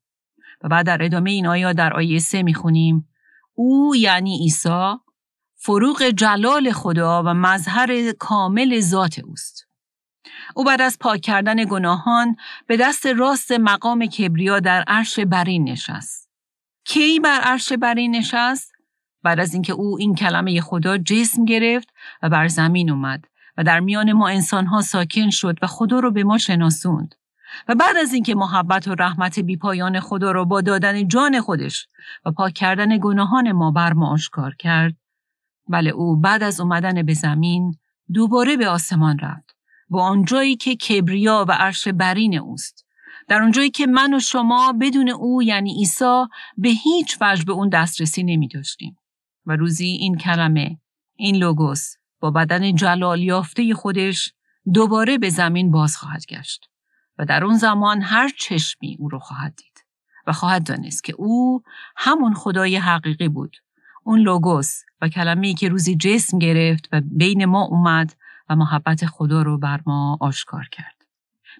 و 0.66 0.68
بعد 0.68 0.86
در 0.86 1.04
ادامه 1.04 1.32
این 1.32 1.48
آیا 1.48 1.74
در 1.74 1.94
آیه 1.94 2.20
سه 2.20 2.44
می‌خونیم 2.44 3.08
او 3.54 3.96
یعنی 3.96 4.38
عیسی 4.38 4.94
فروغ 5.56 6.04
جلال 6.04 6.72
خدا 6.72 7.24
و 7.24 7.34
مظهر 7.34 8.12
کامل 8.12 8.80
ذات 8.80 9.20
اوست. 9.20 9.68
او 10.56 10.64
بعد 10.64 10.82
از 10.82 10.98
پاک 11.00 11.22
کردن 11.22 11.66
گناهان 11.66 12.36
به 12.68 12.78
دست 12.78 13.06
راست 13.06 13.52
مقام 13.52 14.06
کبریا 14.06 14.60
در 14.60 14.84
عرش 14.88 15.20
برین 15.20 15.70
نشست. 15.70 16.30
کی 16.86 17.20
بر 17.20 17.40
عرش 17.40 17.74
برین 17.74 18.16
نشست؟ 18.16 18.72
بعد 19.24 19.40
از 19.40 19.54
اینکه 19.54 19.74
او 19.74 19.98
این 20.00 20.16
کلمه 20.16 20.62
خدا 20.62 20.98
جسم 20.98 21.46
گرفت 21.46 21.90
و 22.24 22.30
بر 22.30 22.48
زمین 22.48 22.90
اومد 22.90 23.26
و 23.58 23.64
در 23.64 23.80
میان 23.80 24.14
ما 24.14 24.28
انسانها 24.28 24.82
ساکن 24.82 25.30
شد 25.30 25.58
و 25.62 25.68
خدا 25.68 26.00
رو 26.00 26.12
به 26.12 26.24
ما 26.24 26.38
شناسوند. 26.38 27.16
و 27.68 27.76
بعد 27.76 27.98
از 27.98 28.14
اینکه 28.14 28.36
محبت 28.36 28.88
و 28.88 28.96
رحمت 28.96 29.40
بیپایان 29.40 30.00
خدا 30.00 30.32
را 30.32 30.46
با 30.46 30.62
دادن 30.62 31.08
جان 31.08 31.42
خودش 31.42 31.88
و 32.26 32.32
پاک 32.32 32.54
کردن 32.54 32.98
گناهان 32.98 33.52
ما 33.52 33.72
بر 33.72 33.94
ما 33.94 34.14
آشکار 34.14 34.56
کرد 34.56 34.96
بله 35.70 35.90
او 35.90 36.20
بعد 36.20 36.44
از 36.44 36.60
اومدن 36.60 37.04
به 37.04 37.14
زمین 37.14 37.76
دوباره 38.14 38.58
به 38.58 38.68
آسمان 38.68 39.20
رفت 39.20 39.56
به 39.90 40.02
آنجایی 40.02 40.56
که 40.56 40.76
کبریا 40.76 41.46
و 41.48 41.52
عرش 41.52 41.88
برین 41.88 42.40
اوست 42.40 42.86
در 43.28 43.42
اونجایی 43.42 43.70
که 43.70 43.88
من 43.88 44.14
و 44.14 44.20
شما 44.20 44.74
بدون 44.82 45.10
او 45.10 45.44
یعنی 45.44 45.74
عیسی 45.74 46.26
به 46.58 46.70
هیچ 46.70 47.18
وجه 47.22 47.46
به 47.46 47.54
اون 47.54 47.70
دسترسی 47.70 48.24
نمی 48.24 48.48
داشتیم. 48.48 48.98
و 49.46 49.56
روزی 49.56 49.86
این 49.86 50.18
کلمه 50.18 50.80
این 51.16 51.36
لوگوس 51.36 51.96
با 52.20 52.32
بدن 52.32 52.76
جلال 52.76 53.22
یافته 53.22 53.74
خودش 53.74 54.34
دوباره 54.74 55.18
به 55.18 55.30
زمین 55.30 55.72
باز 55.72 55.98
خواهد 55.98 56.26
گشت 56.26 56.70
و 57.18 57.26
در 57.26 57.44
اون 57.44 57.58
زمان 57.58 58.02
هر 58.02 58.30
چشمی 58.38 58.98
او 59.00 59.10
رو 59.10 59.20
خواهد 59.20 59.56
دید 59.56 59.86
و 60.28 60.34
خواهد 60.34 60.68
دانست 60.68 61.04
که 61.04 61.14
او 61.18 61.64
همون 61.96 62.34
خدای 62.34 62.78
حقیقی 62.78 63.30
بود 63.30 63.58
اون 64.04 64.20
لوگوس 64.20 64.82
و 65.02 65.10
کلمه‌ای 65.10 65.54
که 65.54 65.70
روزی 65.70 65.96
جسم 65.96 66.40
گرفت 66.40 66.90
و 66.92 67.02
بین 67.12 67.46
ما 67.46 67.62
اومد 67.62 68.16
و 68.50 68.56
محبت 68.56 69.06
خدا 69.06 69.42
رو 69.42 69.58
بر 69.58 69.82
ما 69.86 70.18
آشکار 70.22 70.68
کرد. 70.72 70.96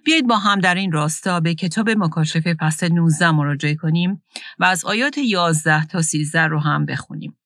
بیایید 0.04 0.26
با 0.26 0.36
هم 0.36 0.60
در 0.60 0.74
این 0.74 0.92
راستا 0.92 1.40
به 1.40 1.54
کتاب 1.54 1.90
مکاشفه 1.90 2.54
فصل 2.60 2.92
19 2.92 3.30
مراجعه 3.30 3.74
کنیم 3.74 4.22
و 4.58 4.64
از 4.64 4.84
آیات 4.84 5.18
11 5.18 5.86
تا 5.86 6.02
13 6.02 6.42
رو 6.42 6.58
هم 6.58 6.86
بخونیم. 6.86 7.36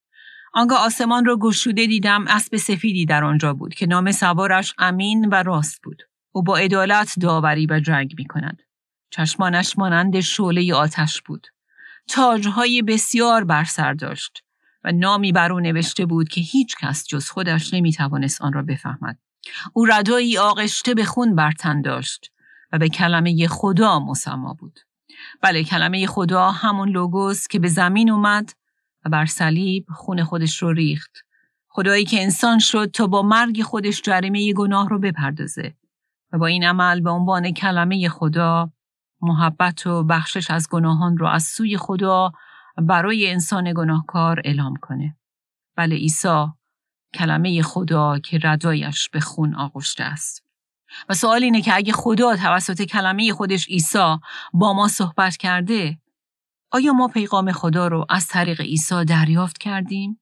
آنگاه 0.53 0.79
آسمان 0.79 1.25
را 1.25 1.37
گشوده 1.37 1.87
دیدم 1.87 2.25
اسب 2.29 2.57
سفیدی 2.57 3.07
در 3.07 3.25
آنجا 3.25 3.55
بود 3.55 3.75
که 3.75 3.87
نام 3.87 4.13
سوارش 4.13 4.75
امین 4.79 5.29
و 5.29 5.35
راست 5.35 5.83
بود 5.83 6.03
او 6.33 6.43
با 6.43 6.57
عدالت 6.57 7.19
داوری 7.21 7.67
و 7.71 7.81
جنگ 7.81 8.15
می 8.19 8.25
کند. 8.25 8.63
چشمانش 9.11 9.79
مانند 9.79 10.21
شعله 10.21 10.75
آتش 10.75 11.23
بود. 11.23 11.47
تاجهای 12.09 12.83
بسیار 12.83 13.45
بر 13.45 13.65
سر 13.65 13.93
داشت 13.93 14.45
و 14.85 14.93
نامی 14.93 15.33
بر 15.33 15.53
او 15.53 15.61
نوشته 15.61 16.07
بود 16.07 16.29
که 16.29 16.41
هیچ 16.41 16.77
کس 16.81 17.07
جز 17.07 17.29
خودش 17.29 17.75
نمی 17.75 17.93
توانست 17.93 18.43
آن 18.43 18.53
را 18.53 18.63
بفهمد. 18.63 19.19
او 19.73 19.85
ردایی 19.85 20.39
آغشته 20.39 20.95
به 20.95 21.05
خون 21.05 21.35
بر 21.35 21.53
تن 21.53 21.83
داشت 21.83 22.33
و 22.73 22.79
به 22.79 22.89
کلمه 22.89 23.47
خدا 23.47 23.99
مسما 23.99 24.55
بود. 24.55 24.81
بله 25.43 25.65
کلمه 25.65 26.07
خدا 26.07 26.51
همون 26.51 26.89
لوگوس 26.89 27.49
که 27.49 27.59
به 27.59 27.69
زمین 27.69 28.11
اومد 28.11 28.53
و 29.05 29.11
بر 29.11 29.27
صلیب 29.27 29.87
خون 29.95 30.25
خودش 30.25 30.63
رو 30.63 30.73
ریخت. 30.73 31.25
خدایی 31.69 32.05
که 32.05 32.23
انسان 32.23 32.59
شد 32.59 32.91
تا 32.91 33.07
با 33.07 33.23
مرگ 33.23 33.63
خودش 33.63 34.03
جریمه 34.03 34.53
گناه 34.53 34.89
رو 34.89 34.99
بپردازه 34.99 35.75
و 36.33 36.39
با 36.39 36.47
این 36.47 36.65
عمل 36.65 37.01
به 37.01 37.11
عنوان 37.11 37.53
کلمه 37.53 38.09
خدا 38.09 38.73
محبت 39.21 39.87
و 39.87 40.05
بخشش 40.05 40.51
از 40.51 40.69
گناهان 40.69 41.17
رو 41.17 41.27
از 41.27 41.43
سوی 41.43 41.77
خدا 41.77 42.33
برای 42.79 43.31
انسان 43.31 43.73
گناهکار 43.73 44.41
اعلام 44.45 44.75
کنه. 44.83 45.17
بله 45.77 45.97
عیسی 45.97 46.47
کلمه 47.15 47.63
خدا 47.63 48.19
که 48.19 48.39
ردایش 48.43 49.09
به 49.09 49.21
خون 49.21 49.55
آغشته 49.55 50.05
است. 50.05 50.45
و 51.09 51.15
سوال 51.15 51.43
اینه 51.43 51.63
که 51.63 51.77
اگه 51.77 51.93
خدا 51.93 52.37
توسط 52.37 52.83
کلمه 52.83 53.33
خودش 53.33 53.69
عیسی 53.69 54.17
با 54.53 54.73
ما 54.73 54.89
صحبت 54.89 55.37
کرده 55.37 55.99
آیا 56.71 56.93
ما 56.93 57.09
پیغام 57.09 57.53
خدا 57.53 57.89
رو 57.89 58.07
از 58.09 58.29
طریق 58.29 58.61
عیسی 58.61 59.05
دریافت 59.05 59.59
کردیم؟ 59.59 60.21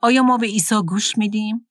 آیا 0.00 0.22
ما 0.22 0.36
به 0.36 0.46
عیسی 0.46 0.82
گوش 0.86 1.18
میدیم؟ 1.18 1.68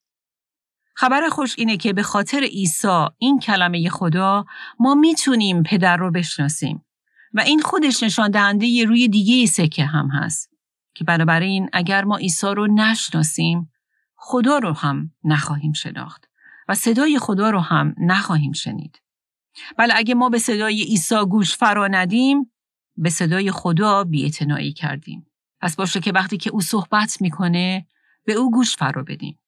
خبر 0.96 1.30
خوش 1.30 1.56
اینه 1.58 1.78
که 1.78 1.94
به 1.94 2.04
خاطر 2.04 2.40
عیسی 2.40 3.06
این 3.18 3.40
کلمه 3.40 3.90
خدا 3.90 4.46
ما 4.80 4.96
می‌تونیم 4.96 5.64
پدر 5.64 5.98
رو 5.98 6.12
بشناسیم 6.12 6.86
و 7.34 7.42
این 7.42 7.62
خودش 7.62 8.04
نشان 8.04 8.32
دهنده 8.32 8.86
روی 8.86 9.08
دیگه 9.08 9.46
سکه 9.46 9.86
هم 9.86 10.08
هست 10.08 10.50
که 10.94 11.04
بنابراین 11.04 11.70
اگر 11.74 12.04
ما 12.04 12.18
عیسی 12.18 12.48
رو 12.48 12.68
نشناسیم 12.68 13.72
خدا 14.16 14.58
رو 14.58 14.74
هم 14.74 15.12
نخواهیم 15.24 15.74
شناخت 15.74 16.30
و 16.68 16.76
صدای 16.76 17.20
خدا 17.20 17.50
رو 17.50 17.60
هم 17.60 17.96
نخواهیم 18.00 18.52
شنید. 18.52 19.02
بله 19.78 19.94
اگه 19.98 20.16
ما 20.16 20.30
به 20.30 20.40
صدای 20.40 20.84
عیسی 20.84 21.16
گوش 21.30 21.58
فرا 21.58 21.88
ندیم 21.88 22.52
به 22.98 23.10
صدای 23.10 23.52
خدا 23.52 24.04
بیعتنائی 24.04 24.74
کردیم. 24.74 25.28
پس 25.62 25.76
باشه 25.76 26.00
که 26.00 26.12
وقتی 26.12 26.38
که 26.38 26.50
او 26.50 26.62
صحبت 26.62 27.22
می‌کنه 27.22 27.88
به 28.26 28.34
او 28.34 28.52
گوش 28.52 28.76
فرا 28.76 29.04
بدیم. 29.04 29.40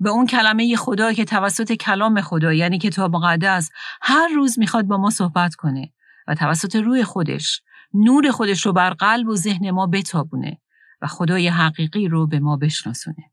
به 0.00 0.10
اون 0.10 0.26
کلمه 0.26 0.76
خدا 0.76 1.12
که 1.12 1.24
توسط 1.24 1.72
کلام 1.72 2.20
خدا 2.20 2.52
یعنی 2.52 2.78
کتاب 2.78 3.16
مقدس 3.16 3.70
هر 4.02 4.28
روز 4.34 4.58
می‌خواد 4.58 4.84
با 4.84 4.96
ما 4.96 5.10
صحبت 5.10 5.54
کنه 5.54 5.92
و 6.28 6.34
توسط 6.34 6.76
روی 6.76 7.04
خودش 7.04 7.62
نور 7.94 8.30
خودش 8.30 8.66
رو 8.66 8.72
بر 8.72 8.90
قلب 8.90 9.28
و 9.28 9.36
ذهن 9.36 9.70
ما 9.70 9.86
بتابونه 9.86 10.58
و 11.02 11.06
خدای 11.06 11.48
حقیقی 11.48 12.08
رو 12.08 12.26
به 12.26 12.38
ما 12.38 12.56
بشناسونه. 12.56 13.30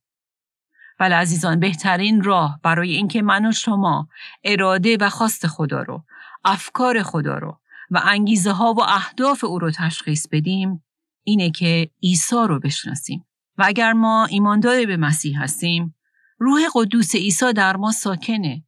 ولی 1.00 1.14
عزیزان 1.14 1.60
بهترین 1.60 2.24
راه 2.24 2.60
برای 2.64 2.92
اینکه 2.92 3.22
من 3.22 3.46
و 3.46 3.52
شما 3.52 4.08
اراده 4.44 4.98
و 5.00 5.10
خواست 5.10 5.48
خدا 5.48 5.82
رو 5.82 6.04
افکار 6.46 7.04
خدا 7.04 7.38
رو 7.38 7.60
و 7.92 8.02
انگیزه 8.04 8.52
ها 8.52 8.74
و 8.74 8.82
اهداف 8.82 9.44
او 9.44 9.60
رو 9.60 9.72
تشخیص 9.72 10.28
بدیم 10.32 10.84
اینه 11.24 11.52
که 11.52 11.90
عیسی 12.04 12.36
رو 12.36 12.60
بشناسیم 12.60 13.26
و 13.58 13.64
اگر 13.68 13.94
ما 13.94 14.26
ایماندار 14.26 14.86
به 14.86 14.98
مسیح 14.98 15.42
هستیم 15.42 15.95
روح 16.38 16.62
قدوس 16.76 17.16
عیسی 17.16 17.54
در 17.54 17.76
ما 17.78 17.92
ساکنه 17.92 18.64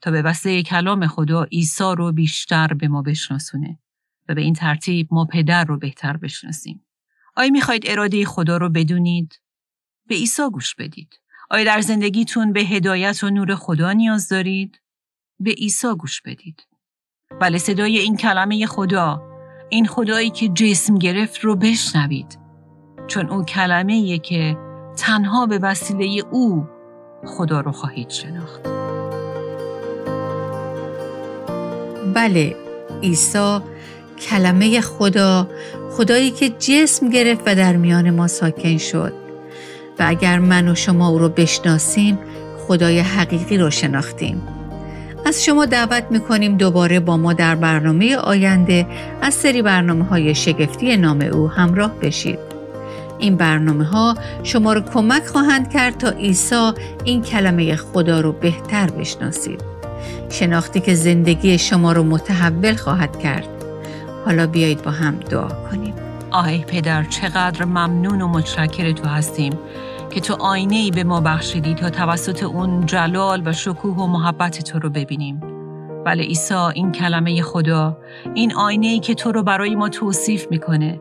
تا 0.00 0.10
به 0.10 0.22
وسیله 0.22 0.62
کلام 0.62 1.06
خدا 1.06 1.44
عیسی 1.44 1.94
رو 1.96 2.12
بیشتر 2.12 2.74
به 2.74 2.88
ما 2.88 3.02
بشناسونه 3.02 3.78
و 4.28 4.34
به 4.34 4.40
این 4.40 4.54
ترتیب 4.54 5.08
ما 5.10 5.24
پدر 5.24 5.64
رو 5.64 5.78
بهتر 5.78 6.16
بشناسیم. 6.16 6.86
آیا 7.36 7.50
می‌خواید 7.50 7.82
اراده 7.86 8.24
خدا 8.24 8.56
رو 8.56 8.70
بدونید؟ 8.70 9.40
به 10.06 10.14
عیسی 10.14 10.42
گوش 10.52 10.74
بدید. 10.74 11.20
آیا 11.50 11.64
در 11.64 11.80
زندگیتون 11.80 12.52
به 12.52 12.60
هدایت 12.60 13.24
و 13.24 13.30
نور 13.30 13.54
خدا 13.54 13.92
نیاز 13.92 14.28
دارید؟ 14.28 14.80
به 15.40 15.50
عیسی 15.50 15.94
گوش 15.98 16.22
بدید. 16.22 16.66
بله 17.40 17.58
صدای 17.58 17.98
این 17.98 18.16
کلمه 18.16 18.66
خدا 18.66 19.22
این 19.70 19.86
خدایی 19.86 20.30
که 20.30 20.48
جسم 20.48 20.94
گرفت 20.98 21.40
رو 21.40 21.56
بشنوید. 21.56 22.38
چون 23.06 23.28
او 23.28 23.42
کلمه 23.42 24.18
که 24.18 24.56
تنها 24.98 25.46
به 25.46 25.58
وسیله 25.58 26.22
او 26.32 26.73
خدا 27.26 27.60
رو 27.60 27.72
خواهید 27.72 28.10
شناخت. 28.10 28.60
بله 32.14 32.56
عیسی 33.02 33.58
کلمه 34.20 34.80
خدا 34.80 35.48
خدایی 35.90 36.30
که 36.30 36.48
جسم 36.48 37.08
گرفت 37.08 37.42
و 37.46 37.54
در 37.54 37.76
میان 37.76 38.10
ما 38.10 38.26
ساکن 38.26 38.76
شد. 38.76 39.12
و 39.98 40.04
اگر 40.06 40.38
من 40.38 40.68
و 40.68 40.74
شما 40.74 41.08
او 41.08 41.18
رو 41.18 41.28
بشناسیم 41.28 42.18
خدای 42.68 43.00
حقیقی 43.00 43.58
رو 43.58 43.70
شناختیم. 43.70 44.42
از 45.26 45.44
شما 45.44 45.66
دعوت 45.66 46.04
می‌کنیم 46.10 46.56
دوباره 46.56 47.00
با 47.00 47.16
ما 47.16 47.32
در 47.32 47.54
برنامه 47.54 48.16
آینده 48.16 48.86
از 49.22 49.34
سری 49.34 49.62
برنامه 49.62 50.04
های 50.04 50.34
شگفتی 50.34 50.96
نام 50.96 51.20
او 51.20 51.48
همراه 51.48 51.94
بشید. 52.00 52.53
این 53.24 53.36
برنامه 53.36 53.84
ها 53.84 54.14
شما 54.42 54.72
رو 54.72 54.80
کمک 54.80 55.26
خواهند 55.26 55.70
کرد 55.70 55.98
تا 55.98 56.08
عیسی 56.08 56.72
این 57.04 57.22
کلمه 57.22 57.76
خدا 57.76 58.20
رو 58.20 58.32
بهتر 58.32 58.90
بشناسید. 58.90 59.60
شناختی 60.30 60.80
که 60.80 60.94
زندگی 60.94 61.58
شما 61.58 61.92
رو 61.92 62.02
متحول 62.02 62.74
خواهد 62.74 63.18
کرد. 63.18 63.48
حالا 64.24 64.46
بیایید 64.46 64.82
با 64.82 64.90
هم 64.90 65.16
دعا 65.30 65.48
کنیم. 65.48 65.94
آی 66.30 66.58
پدر 66.58 67.04
چقدر 67.04 67.64
ممنون 67.64 68.22
و 68.22 68.28
متشکر 68.28 68.92
تو 68.92 69.08
هستیم 69.08 69.52
که 70.10 70.20
تو 70.20 70.34
آینه 70.34 70.76
ای 70.76 70.90
به 70.90 71.04
ما 71.04 71.20
بخشیدی 71.20 71.74
تا 71.74 71.90
توسط 71.90 72.42
اون 72.42 72.86
جلال 72.86 73.42
و 73.44 73.52
شکوه 73.52 73.96
و 73.96 74.06
محبت 74.06 74.64
تو 74.64 74.78
رو 74.78 74.90
ببینیم. 74.90 75.40
بله 76.06 76.22
عیسی 76.22 76.54
این 76.54 76.92
کلمه 76.92 77.42
خدا 77.42 77.98
این 78.34 78.54
آینه 78.54 78.86
ای 78.86 79.00
که 79.00 79.14
تو 79.14 79.32
رو 79.32 79.42
برای 79.42 79.74
ما 79.74 79.88
توصیف 79.88 80.46
می‌کنه. 80.50 81.00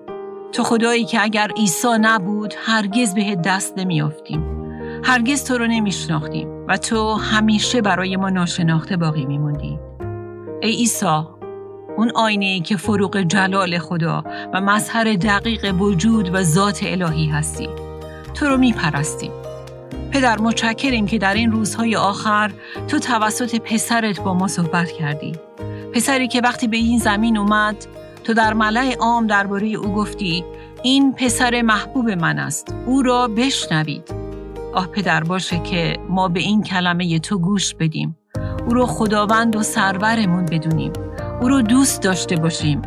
تو 0.53 0.63
خدایی 0.63 1.05
که 1.05 1.23
اگر 1.23 1.51
عیسی 1.57 1.87
نبود 2.01 2.53
هرگز 2.65 3.13
به 3.13 3.35
دست 3.35 3.73
نمیافتیم. 3.77 4.43
هرگز 5.03 5.43
تو 5.43 5.57
رو 5.57 5.67
نمیشناختیم 5.67 6.47
و 6.67 6.77
تو 6.77 7.13
همیشه 7.13 7.81
برای 7.81 8.15
ما 8.15 8.29
ناشناخته 8.29 8.97
باقی 8.97 9.25
میموندی. 9.25 9.79
ای 10.61 10.71
عیسی 10.71 11.23
اون 11.97 12.11
آینه 12.15 12.45
ای 12.45 12.59
که 12.59 12.77
فروغ 12.77 13.21
جلال 13.21 13.77
خدا 13.77 14.23
و 14.53 14.61
مظهر 14.61 15.13
دقیق 15.13 15.75
وجود 15.81 16.35
و 16.35 16.43
ذات 16.43 16.79
الهی 16.83 17.27
هستی. 17.27 17.69
تو 18.33 18.45
رو 18.45 18.57
میپرستیم. 18.57 19.31
پدر 20.11 20.41
متشکریم 20.41 21.05
که 21.05 21.17
در 21.17 21.33
این 21.33 21.51
روزهای 21.51 21.95
آخر 21.95 22.51
تو 22.87 22.99
توسط 22.99 23.55
پسرت 23.55 24.21
با 24.21 24.33
ما 24.33 24.47
صحبت 24.47 24.91
کردی. 24.91 25.31
پسری 25.93 26.27
که 26.27 26.41
وقتی 26.41 26.67
به 26.67 26.77
این 26.77 26.99
زمین 26.99 27.37
اومد 27.37 27.75
تو 28.23 28.33
در 28.33 28.53
ملع 28.53 28.95
عام 28.99 29.27
درباره 29.27 29.67
او 29.67 29.93
گفتی 29.93 30.45
این 30.83 31.13
پسر 31.13 31.61
محبوب 31.61 32.09
من 32.09 32.39
است. 32.39 32.75
او 32.85 33.01
را 33.01 33.27
بشنوید. 33.27 34.13
آه 34.73 34.87
پدر 34.87 35.23
باشه 35.23 35.59
که 35.59 35.97
ما 36.09 36.27
به 36.27 36.39
این 36.39 36.63
کلمه 36.63 37.19
تو 37.19 37.37
گوش 37.37 37.75
بدیم. 37.75 38.17
او 38.67 38.73
رو 38.73 38.85
خداوند 38.85 39.55
و 39.55 39.63
سرورمون 39.63 40.45
بدونیم. 40.45 40.93
او 41.41 41.49
رو 41.49 41.61
دوست 41.61 42.01
داشته 42.01 42.35
باشیم 42.35 42.81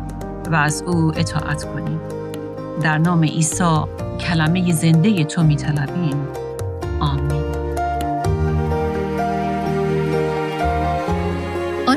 و 0.51 0.55
از 0.55 0.83
او 0.87 1.11
اطاعت 1.15 1.63
کنیم. 1.63 1.99
در 2.81 2.97
نام 2.97 3.23
عیسی 3.23 3.81
کلمه 4.19 4.71
زنده 4.71 5.23
تو 5.23 5.43
میطلبیم 5.43 6.27
آمین 6.99 7.56